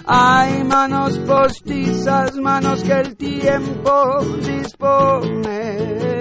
[0.06, 6.13] Hay manos postizas, manos que el tiempo dispone.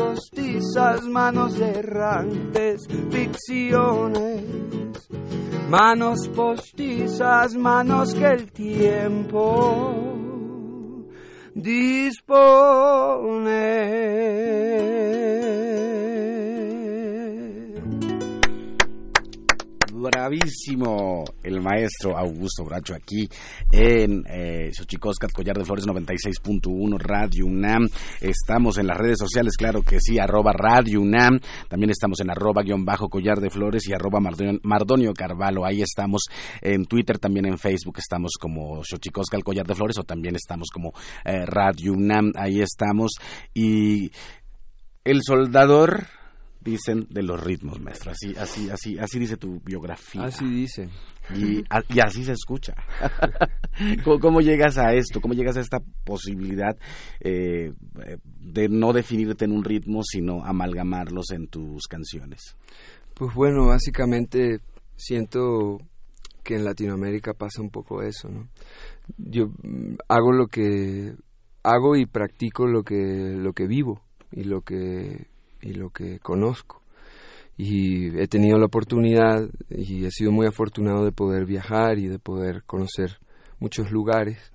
[0.00, 4.42] Postizas, manos errantes, ficciones.
[5.68, 9.94] Manos postizas, manos que el tiempo
[11.54, 12.40] dispone.
[20.20, 23.26] Bravísimo el maestro Augusto Bracho aquí
[23.72, 27.88] en eh, Xochicoscat, Collar de Flores 96.1 Radio UNAM.
[28.20, 31.40] Estamos en las redes sociales, claro que sí, arroba Radio UNAM.
[31.68, 34.20] También estamos en arroba guion bajo Collar de Flores y arroba
[34.62, 35.64] Mardonio, Carvalho.
[35.64, 36.24] Ahí estamos
[36.60, 40.92] en Twitter, también en Facebook estamos como Xochicoscat, Collar de Flores o también estamos como
[41.24, 42.32] eh, Radio UNAM.
[42.36, 43.12] Ahí estamos.
[43.54, 44.12] Y
[45.02, 46.19] el soldador
[46.60, 48.12] dicen de los ritmos, maestro.
[48.12, 50.24] Así, así, así, así dice tu biografía.
[50.24, 50.88] Así dice.
[51.34, 52.74] Y, a- y así se escucha.
[54.04, 55.20] ¿Cómo, cómo llegas a esto?
[55.20, 56.76] ¿Cómo llegas a esta posibilidad
[57.20, 57.72] eh,
[58.40, 62.56] de no definirte en un ritmo, sino amalgamarlos en tus canciones?
[63.14, 64.60] Pues bueno, básicamente
[64.96, 65.78] siento
[66.42, 68.48] que en Latinoamérica pasa un poco eso, ¿no?
[69.18, 71.14] Yo mm, hago lo que
[71.62, 74.02] hago y practico lo que lo que vivo
[74.32, 75.26] y lo que
[75.62, 76.82] y lo que conozco.
[77.56, 82.18] Y he tenido la oportunidad y he sido muy afortunado de poder viajar y de
[82.18, 83.18] poder conocer
[83.58, 84.52] muchos lugares.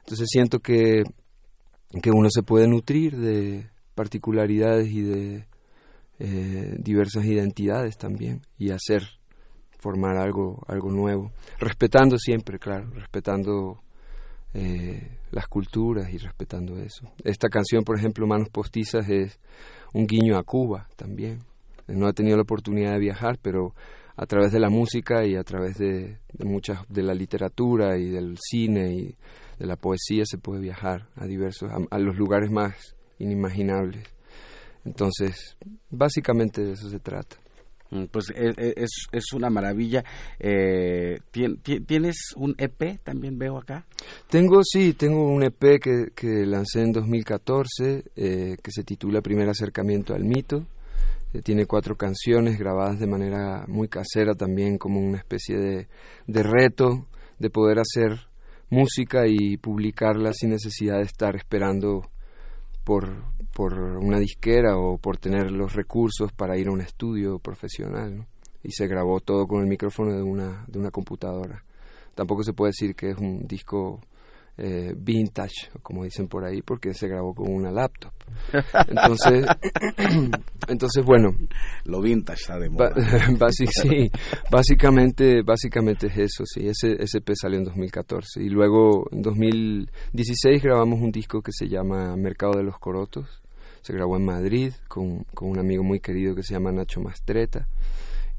[0.00, 1.04] Entonces siento que
[2.02, 5.46] que uno se puede nutrir de particularidades y de
[6.18, 9.02] eh, diversas identidades también y hacer
[9.78, 13.80] formar algo algo nuevo respetando siempre claro respetando
[14.54, 19.38] eh, las culturas y respetando eso esta canción por ejemplo manos postizas es
[19.94, 21.40] un guiño a Cuba también.
[21.86, 23.74] No he tenido la oportunidad de viajar pero
[24.16, 28.10] a través de la música y a través de, de muchas de la literatura y
[28.10, 29.16] del cine y
[29.58, 34.06] de la poesía se puede viajar a diversos a, a los lugares más inimaginables.
[34.84, 35.56] Entonces
[35.90, 37.36] básicamente de eso se trata
[38.10, 40.04] Pues eh, eh, es, es una maravilla.
[40.38, 43.86] Eh, tien- ti- ¿Tienes un EP también veo acá?
[44.28, 49.48] Tengo, sí, tengo un EP que, que lancé en 2014 eh, que se titula Primer
[49.48, 50.66] acercamiento al mito.
[51.32, 55.88] Eh, tiene cuatro canciones grabadas de manera muy casera también, como una especie de,
[56.26, 57.06] de reto
[57.38, 58.18] de poder hacer
[58.70, 62.02] música y publicarla sin necesidad de estar esperando
[62.84, 63.08] por,
[63.58, 68.18] por una disquera o por tener los recursos para ir a un estudio profesional.
[68.18, 68.26] ¿no?
[68.62, 71.64] Y se grabó todo con el micrófono de una, de una computadora.
[72.14, 73.98] Tampoco se puede decir que es un disco
[74.58, 78.12] eh, vintage, como dicen por ahí, porque se grabó con una laptop.
[78.86, 79.44] Entonces,
[80.68, 81.30] entonces bueno,
[81.84, 82.94] Lo vintage está de moda.
[83.50, 84.08] sí,
[84.52, 90.62] básicamente, básicamente es eso, sí, ese, ese EP salió en 2014 y luego en 2016
[90.62, 93.42] grabamos un disco que se llama Mercado de los Corotos,
[93.88, 97.66] se grabó en Madrid con, con un amigo muy querido que se llama Nacho Mastreta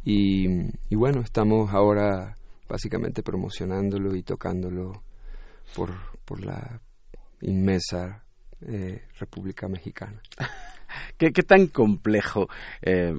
[0.03, 0.45] y,
[0.91, 2.37] bueno, estamos ahora
[2.67, 5.01] básicamente promocionándolo y tocándolo
[5.75, 6.79] por, por la
[7.41, 8.23] inmensa
[8.61, 10.21] eh, República Mexicana.
[11.17, 12.47] ¿Qué, qué tan complejo
[12.83, 13.15] eh,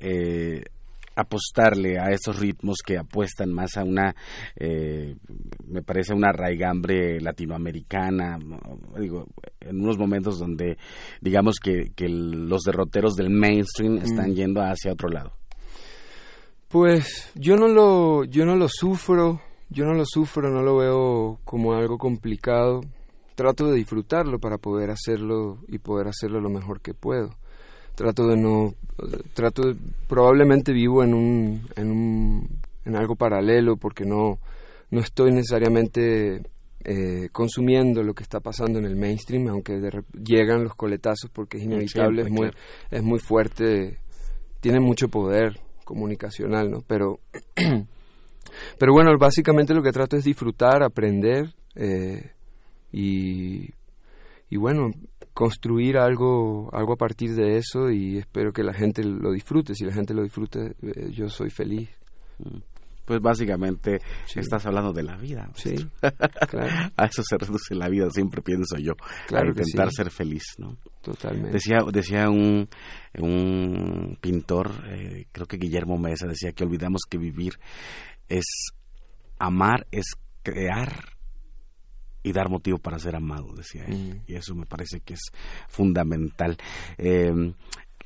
[0.00, 0.64] eh,
[1.16, 4.14] apostarle a esos ritmos que apuestan más a una,
[4.56, 5.16] eh,
[5.66, 8.38] me parece, una raigambre latinoamericana,
[8.98, 9.26] digo,
[9.60, 10.76] en unos momentos donde
[11.20, 14.34] digamos que, que los derroteros del mainstream están Mm.
[14.34, 15.32] yendo hacia otro lado.
[16.68, 19.40] Pues yo no lo, yo no lo sufro,
[19.70, 22.80] yo no lo sufro, no lo veo como algo complicado.
[23.36, 27.30] Trato de disfrutarlo para poder hacerlo y poder hacerlo lo mejor que puedo.
[27.94, 28.74] Trato de no,
[29.34, 29.76] trato de-
[30.08, 32.48] probablemente vivo en un, en un,
[32.84, 34.38] en algo paralelo porque no,
[34.90, 36.42] no estoy necesariamente
[36.84, 41.58] eh, consumiendo lo que está pasando en el mainstream, aunque de llegan los coletazos porque
[41.58, 42.56] es inevitable, es muy, claro.
[42.90, 43.98] es muy fuerte,
[44.60, 46.82] tiene mucho poder comunicacional, ¿no?
[46.86, 47.20] Pero,
[48.78, 52.32] pero bueno, básicamente lo que trato es disfrutar, aprender eh,
[52.92, 53.70] y,
[54.50, 54.90] y bueno,
[55.34, 59.74] construir algo, algo a partir de eso y espero que la gente lo disfrute.
[59.74, 61.90] Si la gente lo disfruta, eh, yo soy feliz.
[63.04, 64.00] Pues básicamente
[64.34, 65.50] estás hablando de la vida.
[65.54, 65.74] Sí,
[66.48, 66.92] claro.
[66.96, 68.94] A eso se reduce la vida, siempre pienso yo.
[69.26, 69.96] Claro a intentar sí.
[69.96, 70.78] ser feliz, ¿no?
[71.02, 71.52] Totalmente.
[71.52, 72.66] Decía, decía un,
[73.18, 77.58] un pintor, eh, creo que Guillermo Mesa, decía que olvidamos que vivir
[78.28, 78.46] es
[79.38, 80.06] amar, es
[80.42, 81.13] crear
[82.24, 83.94] y dar motivo para ser amado, decía él.
[83.94, 84.30] Mm.
[84.32, 85.20] Y eso me parece que es
[85.68, 86.56] fundamental.
[86.98, 87.32] Eh,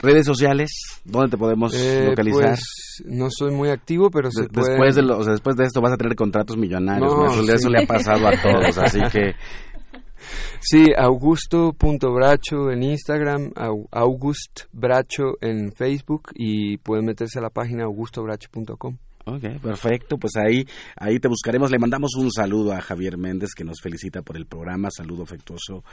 [0.01, 0.71] redes sociales,
[1.05, 2.51] ¿dónde te podemos Eh, localizar?
[2.51, 5.65] pues, no soy muy activo, pero se De- después, de lo- o sea, después de
[5.65, 7.11] esto vas a tener contratos millonarios.
[7.13, 7.33] No, ¿no?
[7.33, 7.53] Eso, sí.
[7.53, 9.35] eso le ha pasado a todos, así que
[10.61, 17.85] Sí, augusto.bracho en Instagram, au- August Bracho en Facebook y pueden meterse a la página
[17.85, 18.99] augustobracho.com.
[19.31, 20.17] Ok, perfecto.
[20.17, 20.65] Pues ahí,
[20.97, 21.71] ahí te buscaremos.
[21.71, 24.89] Le mandamos un saludo a Javier Méndez que nos felicita por el programa.
[24.91, 25.85] Saludo afectuoso.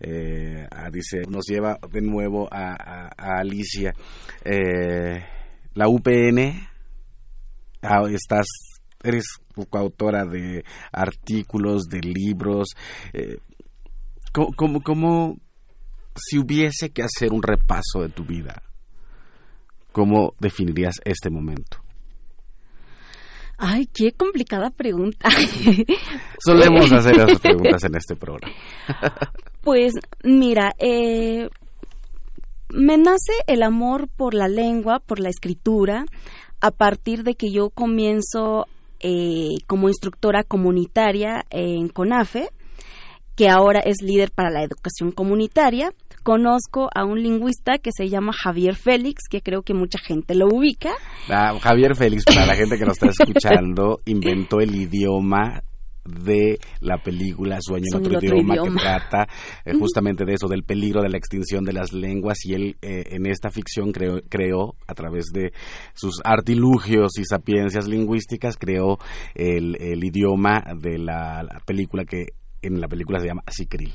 [0.00, 3.94] Eh, dice, nos lleva de nuevo a, Alicia.
[4.44, 5.24] Eh,
[5.74, 6.68] la UPN,
[7.82, 8.46] ah, estás,
[9.04, 9.26] eres
[9.70, 12.70] coautora de artículos, de libros.
[13.12, 13.38] Eh,
[14.32, 15.36] ¿cómo, cómo, cómo,
[16.16, 18.60] si hubiese que hacer un repaso de tu vida,
[19.92, 21.78] cómo definirías este momento?
[23.64, 25.30] Ay, qué complicada pregunta.
[26.44, 28.52] Solemos hacer esas preguntas en este programa.
[29.62, 29.92] Pues
[30.24, 31.48] mira, eh,
[32.68, 36.04] me nace el amor por la lengua, por la escritura,
[36.60, 38.66] a partir de que yo comienzo
[38.98, 42.48] eh, como instructora comunitaria en CONAFE,
[43.36, 45.92] que ahora es líder para la educación comunitaria.
[46.22, 50.46] Conozco a un lingüista que se llama Javier Félix, que creo que mucha gente lo
[50.46, 50.92] ubica.
[51.28, 55.62] Ah, Javier Félix, para la gente que nos está escuchando, inventó el idioma
[56.04, 58.76] de la película Sueño en otro, idioma, idioma.
[58.76, 59.28] que trata
[59.64, 63.04] eh, justamente de eso, del peligro de la extinción de las lenguas y él eh,
[63.10, 65.52] en esta ficción creó, creó, a través de
[65.94, 68.98] sus artilugios y sapiencias lingüísticas, creó
[69.34, 72.26] el, el idioma de la, la película que
[72.62, 73.92] en la película se llama Sicril.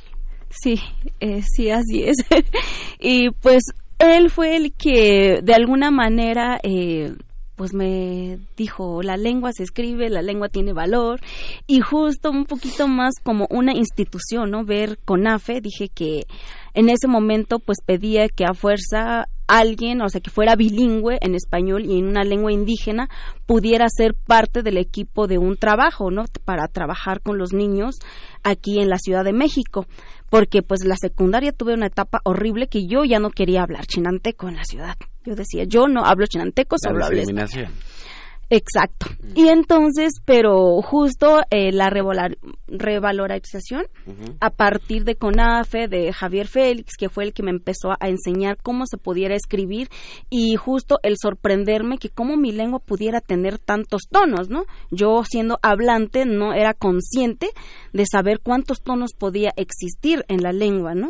[0.49, 0.79] Sí,
[1.19, 2.17] eh, sí, así es.
[2.99, 3.63] y pues
[3.99, 7.13] él fue el que de alguna manera eh,
[7.57, 11.19] pues me dijo, la lengua se escribe, la lengua tiene valor
[11.65, 14.63] y justo un poquito más como una institución, ¿no?
[14.63, 16.27] Ver CONAFE, dije que
[16.75, 21.35] en ese momento pues pedía que a fuerza alguien, o sea, que fuera bilingüe en
[21.35, 23.09] español y en una lengua indígena,
[23.45, 26.25] pudiera ser parte del equipo de un trabajo, ¿no?
[26.45, 27.95] Para trabajar con los niños
[28.43, 29.87] aquí en la Ciudad de México.
[30.29, 34.49] Porque pues la secundaria tuve una etapa horrible que yo ya no quería hablar chinanteco
[34.49, 34.95] en la ciudad.
[35.23, 37.21] Yo decía, yo no hablo chinanteco, solo hablo
[38.49, 39.07] Exacto.
[39.35, 41.89] Y entonces, pero justo eh, la
[42.67, 43.87] revalorización
[44.39, 48.57] a partir de CONAFE, de Javier Félix, que fue el que me empezó a enseñar
[48.63, 49.89] cómo se pudiera escribir
[50.29, 54.63] y justo el sorprenderme que cómo mi lengua pudiera tener tantos tonos, ¿no?
[54.91, 57.49] Yo siendo hablante no era consciente
[57.91, 61.09] de saber cuántos tonos podía existir en la lengua, ¿no?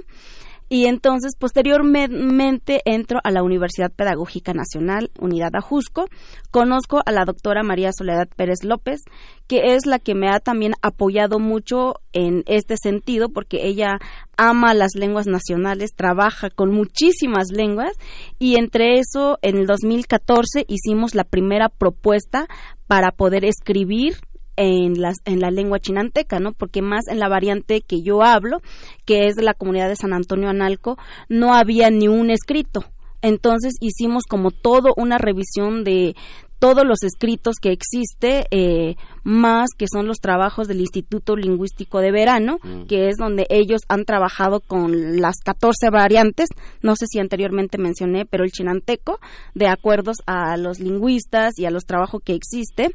[0.70, 6.08] Y entonces, posteriormente, entro a la Universidad Pedagógica Nacional, Unidad Ajusco.
[6.52, 9.02] Conozco a la doctora María Soledad Pérez López,
[9.48, 14.00] que es la que me ha también apoyado mucho en este sentido, porque ella
[14.36, 17.94] ama las lenguas nacionales, trabaja con muchísimas lenguas,
[18.38, 22.48] y entre eso, en el 2014 hicimos la primera propuesta
[22.88, 24.18] para poder escribir
[24.58, 26.52] en, las, en la lengua chinanteca, ¿no?
[26.52, 28.62] Porque más en la variante que yo hablo,
[29.06, 30.98] que es de la comunidad de San Antonio Analco,
[31.30, 32.84] no había ni un escrito.
[33.22, 36.16] Entonces hicimos como todo una revisión de
[36.60, 42.12] todos los escritos que existe, eh, más que son los trabajos del Instituto Lingüístico de
[42.12, 42.86] Verano, Mm.
[42.88, 46.50] que es donde ellos han trabajado con las 14 variantes,
[46.82, 49.20] no sé si anteriormente mencioné, pero el chinanteco,
[49.54, 52.90] de acuerdo a los lingüistas y a los trabajos que existe,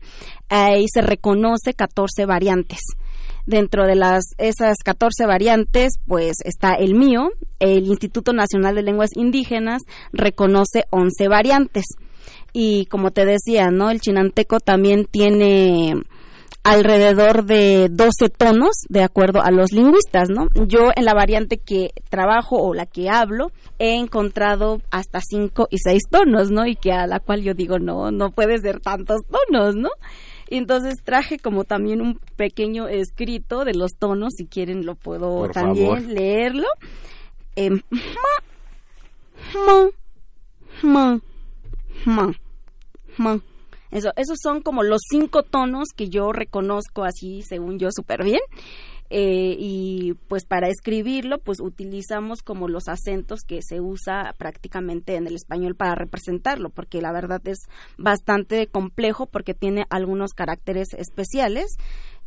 [0.49, 2.81] ahí se reconoce 14 variantes.
[3.45, 7.31] Dentro de las esas 14 variantes, pues está el mío.
[7.59, 9.83] El Instituto Nacional de Lenguas Indígenas
[10.13, 11.85] reconoce 11 variantes.
[12.53, 13.91] Y como te decía, ¿no?
[13.91, 15.95] El chinanteco también tiene
[16.65, 20.47] alrededor de 12 tonos de acuerdo a los lingüistas, ¿no?
[20.67, 25.79] Yo en la variante que trabajo o la que hablo he encontrado hasta 5 y
[25.79, 26.67] 6 tonos, ¿no?
[26.67, 29.89] Y que a la cual yo digo, no, no puede ser tantos tonos, ¿no?
[30.49, 35.29] Y entonces traje como también un pequeño escrito de los tonos, si quieren lo puedo
[35.39, 36.03] Por también favor.
[36.03, 36.67] leerlo.
[37.57, 37.81] Em,
[39.67, 39.89] ma,
[40.83, 41.21] ma,
[42.05, 42.33] ma,
[43.17, 43.41] ma.
[43.91, 48.41] Eso, esos son como los cinco tonos que yo reconozco así, según yo, súper bien.
[49.15, 55.27] Eh, y pues para escribirlo, pues utilizamos como los acentos que se usa prácticamente en
[55.27, 57.59] el español para representarlo, porque la verdad es
[57.99, 61.77] bastante complejo porque tiene algunos caracteres especiales.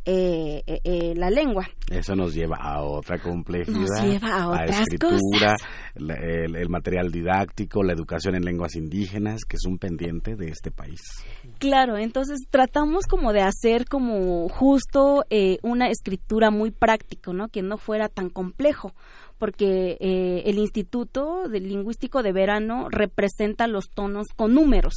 [0.06, 1.68] Eh, eh, eh, la lengua.
[1.90, 3.76] Eso nos lleva a otra complejidad.
[3.78, 5.56] Nos lleva a otras escritura, cosas.
[5.96, 10.46] la- el, el material didáctico, la educación en lenguas indígenas, que es un pendiente de
[10.48, 11.00] este país.
[11.58, 17.48] Claro, entonces tratamos como de hacer como justo eh, una escritura muy práctico, ¿no?
[17.48, 18.92] Que no fuera tan complejo,
[19.38, 24.94] porque eh, el Instituto del Lingüístico de Verano representa los tonos con números.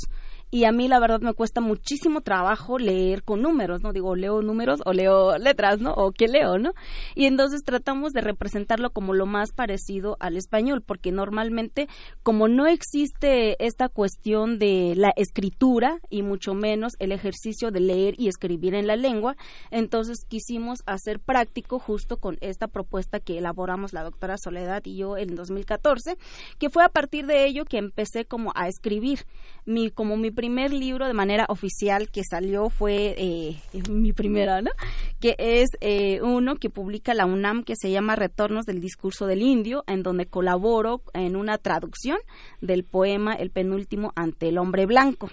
[0.51, 3.93] Y a mí la verdad me cuesta muchísimo trabajo leer con números, ¿no?
[3.93, 5.93] Digo, leo números o leo letras, ¿no?
[5.93, 6.73] O qué leo, ¿no?
[7.13, 11.87] Y entonces tratamos de representarlo como lo más parecido al español, porque normalmente
[12.23, 18.15] como no existe esta cuestión de la escritura y mucho menos el ejercicio de leer
[18.17, 19.35] y escribir en la lengua,
[19.69, 25.17] entonces quisimos hacer práctico justo con esta propuesta que elaboramos la doctora Soledad y yo
[25.17, 26.17] en 2014,
[26.57, 29.25] que fue a partir de ello que empecé como a escribir.
[29.65, 33.57] Mi, como mi primer libro de manera oficial que salió fue eh,
[33.89, 34.71] mi primera, ¿no?
[35.19, 39.41] Que es eh, uno que publica la UNAM que se llama Retornos del Discurso del
[39.41, 42.19] Indio, en donde colaboro en una traducción
[42.61, 45.29] del poema El penúltimo ante el hombre blanco.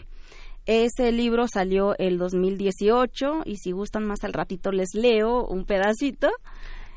[0.67, 6.33] Ese libro salió el 2018 y si gustan más al ratito les leo un pedacito.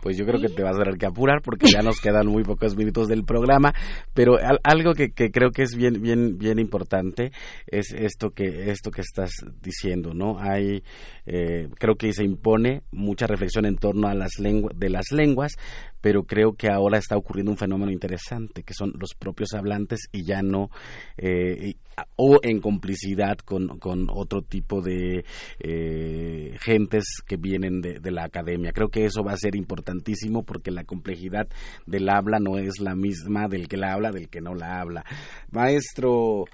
[0.02, 2.44] Pues yo creo que te vas a tener que apurar porque ya nos quedan muy
[2.44, 3.74] pocos minutos del programa,
[4.14, 7.32] pero al- algo que, creo que es bien bien bien importante
[7.68, 9.32] es esto que esto que estás
[9.62, 10.40] diciendo, ¿no?
[10.40, 10.84] Hay
[11.26, 15.54] eh, creo que se impone mucha reflexión en torno a las lenguas de las lenguas,
[16.02, 20.24] pero creo que ahora está ocurriendo un fenómeno interesante que son los propios hablantes y
[20.26, 20.70] ya no
[21.18, 21.74] eh,
[22.16, 25.26] o en complicidad con, con otro tipo de
[25.60, 28.72] eh, gentes que vienen de, la academia.
[28.72, 29.56] Creo que eso va a ser
[29.90, 31.48] importantísimo porque la complejidad
[31.86, 35.04] del habla no es la misma del que la habla, del que no la habla.
[35.52, 36.46] Maestro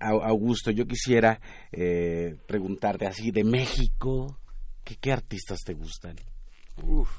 [0.00, 1.40] Augusto, yo quisiera
[1.72, 4.38] eh, preguntarte así de México,
[4.84, 6.16] ¿qué, qué artistas te gustan?
[6.82, 7.10] Uf,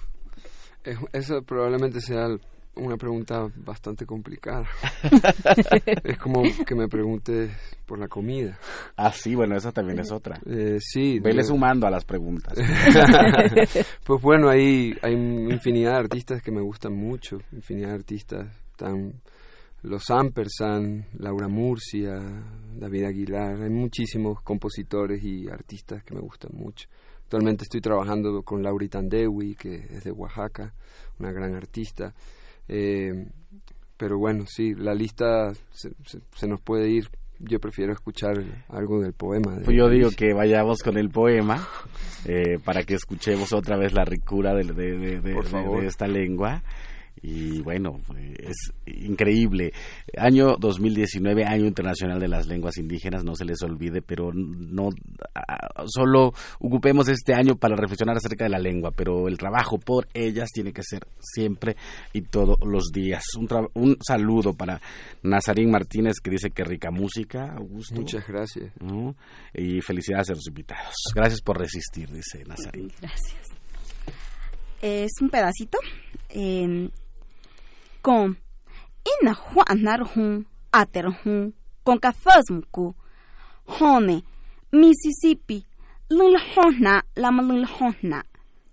[0.83, 2.27] es- esa probablemente sea
[2.75, 4.65] una pregunta bastante complicada.
[6.03, 7.51] es como que me preguntes
[7.85, 8.57] por la comida.
[8.97, 10.39] Ah, sí, bueno, esa también es otra.
[10.45, 11.19] Eh, sí.
[11.19, 12.57] Vele de- sumando a las preguntas.
[14.05, 19.13] pues bueno, hay, hay infinidad de artistas que me gustan mucho, infinidad de artistas, están
[19.83, 22.19] los Ampersand, Laura Murcia,
[22.75, 26.87] David Aguilar, hay muchísimos compositores y artistas que me gustan mucho.
[27.23, 30.73] Actualmente estoy trabajando con Lauri Tandewi, que es de Oaxaca,
[31.19, 32.13] una gran artista.
[32.67, 33.27] Eh,
[33.97, 37.09] pero bueno, sí, la lista se, se- se nos puede ir.
[37.39, 39.55] Yo prefiero escuchar algo del poema.
[39.55, 41.67] de Pues yo digo que vayamos con el poema
[42.25, 45.33] eh, para que escuchemos otra vez la ricura de, de-
[45.81, 46.63] de esta lengua.
[47.27, 47.99] Y bueno,
[48.37, 49.73] es increíble.
[50.15, 54.89] Año 2019, Año Internacional de las Lenguas Indígenas, no se les olvide, pero no
[55.87, 60.49] solo ocupemos este año para reflexionar acerca de la lengua, pero el trabajo por ellas
[60.53, 61.75] tiene que ser siempre
[62.13, 63.23] y todos los días.
[63.39, 64.79] Un, tra- un saludo para
[65.23, 67.95] Nazarín Martínez que dice que rica música, Augusto.
[67.95, 68.71] Muchas gracias.
[68.79, 69.15] ¿no?
[69.51, 70.93] Y felicidades a los invitados.
[71.15, 72.91] Gracias por resistir, dice Nazarín.
[73.01, 73.41] Gracias.
[74.81, 75.79] Es un pedacito.
[76.29, 76.89] Eh,
[78.05, 78.35] con.
[79.11, 81.53] Ina juanar hun ater hun
[81.85, 82.85] con kafasmku
[83.73, 84.15] hone
[84.79, 85.57] Mississippi
[86.09, 88.19] lul hona lama lul hona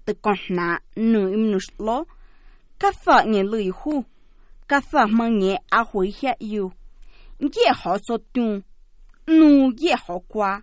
[0.05, 0.66] te kona
[0.97, 1.97] nu imnuslo.
[2.78, 4.05] Kafa nye lui hu
[4.66, 6.72] kafa manye a hui hia yu
[7.41, 8.62] ye ho so tu
[9.26, 10.62] nu ye ho kwa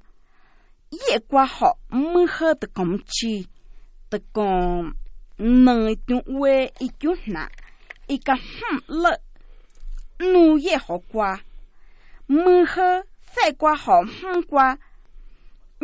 [0.91, 3.47] ye kwa ho mu he te kom chi.
[4.09, 4.93] Te kom
[5.39, 6.53] nang tu we
[6.85, 7.47] i kyu na.
[8.15, 9.11] I ka hm le
[10.31, 11.29] nu ye ho kwa
[12.41, 12.89] mu he
[13.33, 14.67] sai kwa ho hm kwa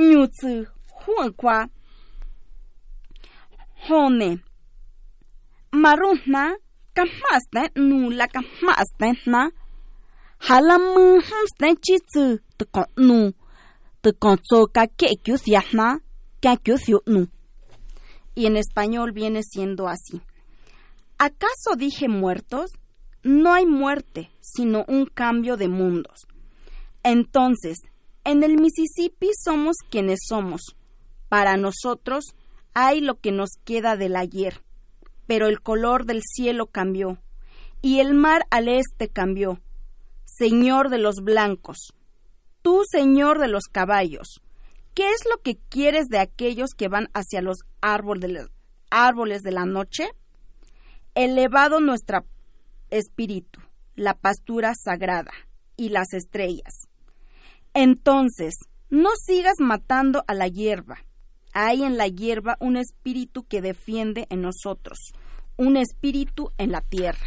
[0.07, 0.53] nyu zi
[0.99, 1.57] huan kwa
[3.85, 4.29] hone
[5.81, 6.43] maruna
[6.95, 8.89] ka mas na nu la ka mas
[9.33, 9.41] na
[10.47, 11.05] hala mu
[11.51, 12.25] sta chi zi
[12.57, 13.19] de kon nu
[14.03, 15.35] de kon zo ka ke kyu
[15.77, 15.87] na
[17.13, 17.21] nu
[18.35, 20.19] y en español viene siendo así.
[21.17, 22.71] ¿Acaso dije muertos?
[23.23, 26.27] No hay muerte, sino un cambio de mundos.
[27.03, 27.77] Entonces,
[28.23, 30.61] en el Mississippi somos quienes somos.
[31.29, 32.25] Para nosotros
[32.73, 34.61] hay lo que nos queda del ayer,
[35.27, 37.19] pero el color del cielo cambió,
[37.81, 39.61] y el mar al este cambió.
[40.25, 41.93] Señor de los blancos,
[42.61, 44.41] tú Señor de los caballos,
[44.95, 48.47] ¿Qué es lo que quieres de aquellos que van hacia los árboles,
[49.43, 50.07] de la noche?
[51.17, 52.25] Elevado nuestro
[52.89, 53.61] espíritu,
[53.95, 55.31] la pastura sagrada
[55.77, 56.89] y las estrellas.
[57.73, 58.55] Entonces,
[58.89, 60.97] no sigas matando a la hierba.
[61.53, 65.13] Hay en la hierba un espíritu que defiende en nosotros,
[65.55, 67.25] un espíritu en la tierra.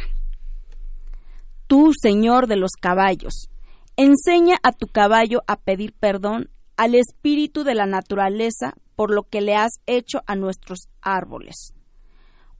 [1.65, 3.49] Tú, Señor de los caballos,
[3.97, 9.41] enseña a tu caballo a pedir perdón al espíritu de la naturaleza por lo que
[9.41, 11.73] le has hecho a nuestros árboles.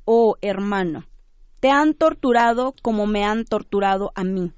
[0.05, 1.05] Oh hermano,
[1.59, 4.53] te han torturado como me han torturado a mí.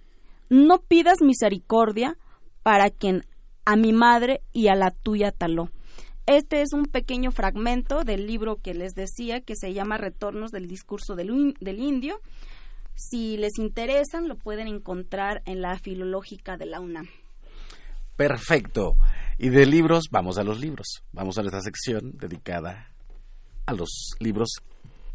[0.50, 2.18] No pidas misericordia
[2.64, 3.26] para quien
[3.66, 5.70] a mi madre y a la tuya taló.
[6.28, 10.68] Este es un pequeño fragmento del libro que les decía que se llama Retornos del
[10.68, 11.30] discurso del,
[11.80, 12.20] indio.
[12.96, 17.08] Si les interesan, lo pueden encontrar en la Filológica de la UNAM.
[18.16, 18.98] Perfecto.
[19.40, 21.04] Y de libros, vamos a los libros.
[21.12, 22.92] Vamos a nuestra sección dedicada
[23.66, 24.50] a los libros,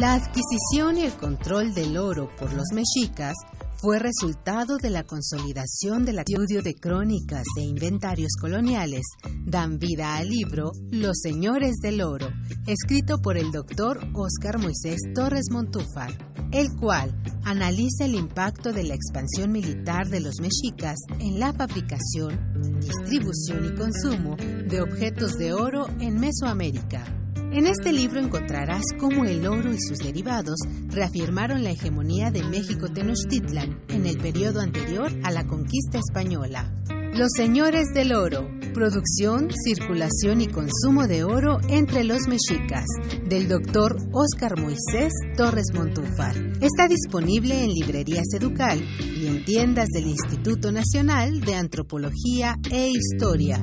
[0.00, 3.34] La adquisición y el control del oro por los mexicas
[3.76, 9.02] fue resultado de la consolidación del estudio de crónicas e inventarios coloniales.
[9.44, 12.30] Dan vida al libro Los Señores del Oro,
[12.66, 16.12] escrito por el doctor Óscar Moisés Torres Montúfar,
[16.50, 22.80] el cual analiza el impacto de la expansión militar de los mexicas en la fabricación,
[22.80, 27.19] distribución y consumo de objetos de oro en Mesoamérica.
[27.52, 32.88] En este libro encontrarás cómo el oro y sus derivados reafirmaron la hegemonía de México
[32.88, 36.72] Tenochtitlan en el periodo anterior a la conquista española.
[37.12, 42.84] Los Señores del Oro, producción, circulación y consumo de oro entre los mexicas,
[43.28, 46.36] del doctor Óscar Moisés Torres Montúfar.
[46.60, 53.60] Está disponible en librerías Educal y en tiendas del Instituto Nacional de Antropología e Historia.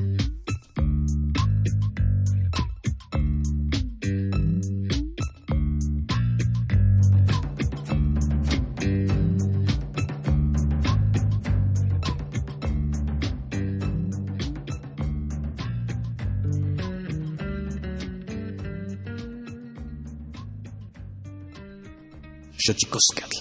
[22.68, 23.39] Xochicoscatl.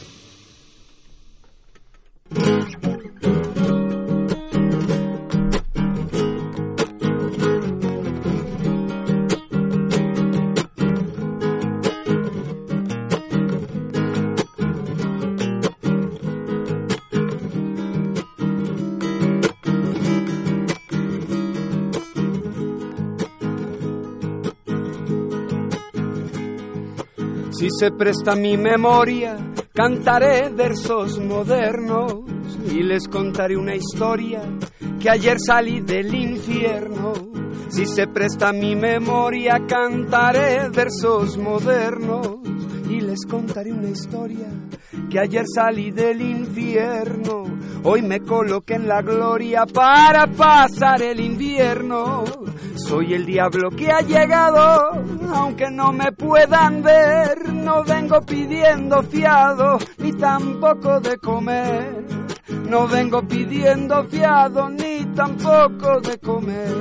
[27.79, 29.37] Se presta mi memoria,
[29.75, 32.25] cantaré versos modernos
[32.71, 34.41] y les contaré una historia
[34.99, 37.13] que ayer salí del infierno.
[37.69, 42.39] Si se presta mi memoria, cantaré versos modernos
[42.89, 44.47] y les contaré una historia
[45.11, 47.45] que ayer salí del infierno.
[47.83, 52.25] Hoy me coloqué en la gloria para pasar el invierno.
[52.89, 54.93] Soy el diablo que ha llegado,
[55.35, 62.05] aunque no me puedan ver, no vengo pidiendo fiado, ni tampoco de comer.
[62.69, 66.75] No vengo pidiendo fiado, ni tampoco de comer.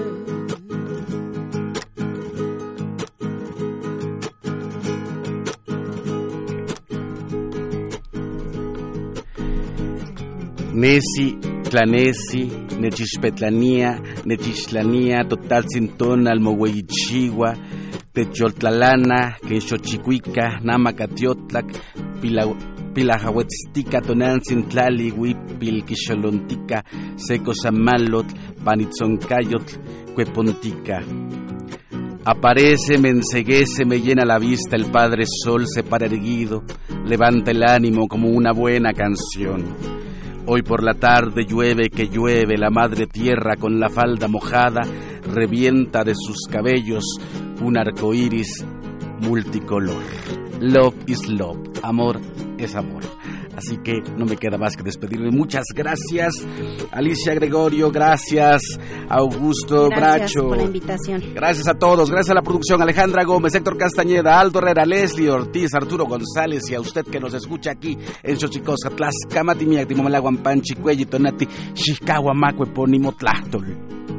[10.72, 11.40] Messi,
[11.70, 17.54] Clanesi, Nechixpetlania, Nechixtlania, Total Sintón, Almohueyichigua,
[18.14, 21.66] Techoltlalana, Quenxochicuica, Namacatiotlak,
[22.94, 26.84] Pilajahuetztica, Tonantzin, Tlali, Huipil, Quixolontica,
[27.18, 28.28] Seco Samalot,
[28.64, 31.04] Panitzoncayotl, Cuepontica.
[32.24, 36.64] Aparece, me enseguece, me llena la vista, el Padre Sol se para erguido,
[37.06, 39.64] levanta el ánimo como una buena canción.
[40.48, 44.82] Hoy por la tarde llueve que llueve, la madre tierra con la falda mojada
[45.34, 47.04] revienta de sus cabellos
[47.62, 48.64] un arco iris
[49.22, 50.04] multicolor.
[50.60, 52.22] Love is love, amor
[52.60, 53.02] es amor.
[53.56, 55.32] Así que no me queda más que despedirme.
[55.32, 56.34] Muchas gracias,
[56.92, 58.62] Alicia Gregorio, gracias,
[59.10, 60.48] Augusto Gracias Bracho.
[60.48, 61.24] por la invitación.
[61.34, 65.74] Gracias a todos, gracias a la producción, Alejandra Gómez, Héctor Castañeda, Aldo Herrera, Leslie Ortiz,
[65.74, 71.06] Arturo González y a usted que nos escucha aquí en Xochicosca, Tlaxcamati, Miacti, Momalaguampan, Chicuelli,
[71.06, 74.15] Tonati, Xicahua, Macue, Ponimo, Tlachtol.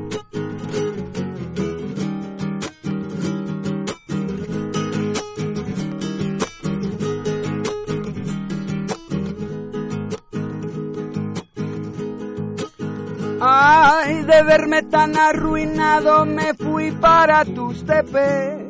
[13.88, 18.66] Ay, de verme tan arruinado me fui para Tustepec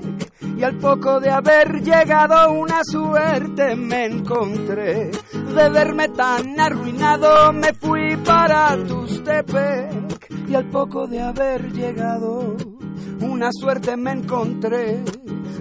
[0.59, 5.11] y al poco de haber llegado una suerte me encontré.
[5.33, 12.55] De verme tan arruinado me fui para Tustepec y al poco de haber llegado
[13.23, 15.03] una suerte me encontré.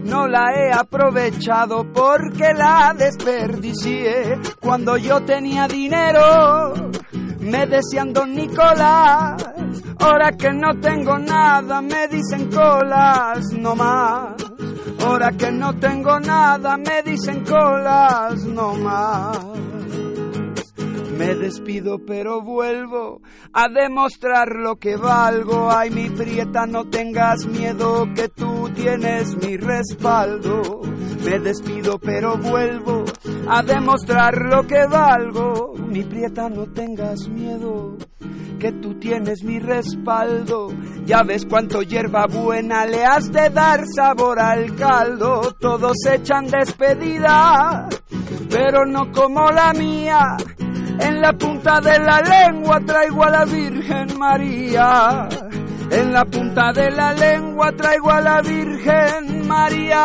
[0.03, 6.91] No la he aprovechado porque la desperdicié cuando yo tenía dinero
[7.45, 9.43] me decían Don Nicolás,
[9.99, 14.35] ahora que no tengo nada me dicen colas no más.
[15.05, 19.39] Ahora que no tengo nada me dicen colas no más.
[21.17, 23.21] Me despido pero vuelvo
[23.53, 25.71] a demostrar lo que valgo.
[25.71, 30.81] Ay, mi prieta, no tengas miedo que tú tienes mi respaldo.
[31.23, 33.05] Me despido pero vuelvo
[33.47, 35.74] a demostrar lo que valgo.
[35.87, 37.97] Mi prieta, no tengas miedo
[38.59, 40.69] que tú tienes mi respaldo.
[41.05, 45.53] Ya ves cuánto hierba buena le has de dar sabor al caldo.
[45.59, 47.87] Todos echan despedida,
[48.49, 50.37] pero no como la mía.
[50.99, 55.27] En la punta de la lengua traigo a la Virgen María.
[55.91, 60.01] En la punta de la lengua traigo a la Virgen María.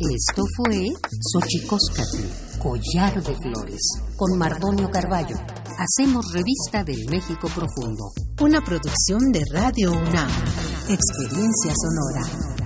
[0.00, 0.86] Esto fue
[1.32, 3.80] Xochicóscatl, Collar de Flores,
[4.16, 5.34] con Mardonio Carballo.
[5.76, 8.12] Hacemos revista del México Profundo.
[8.40, 10.30] Una producción de Radio UNAM.
[10.88, 12.57] Experiencia sonora.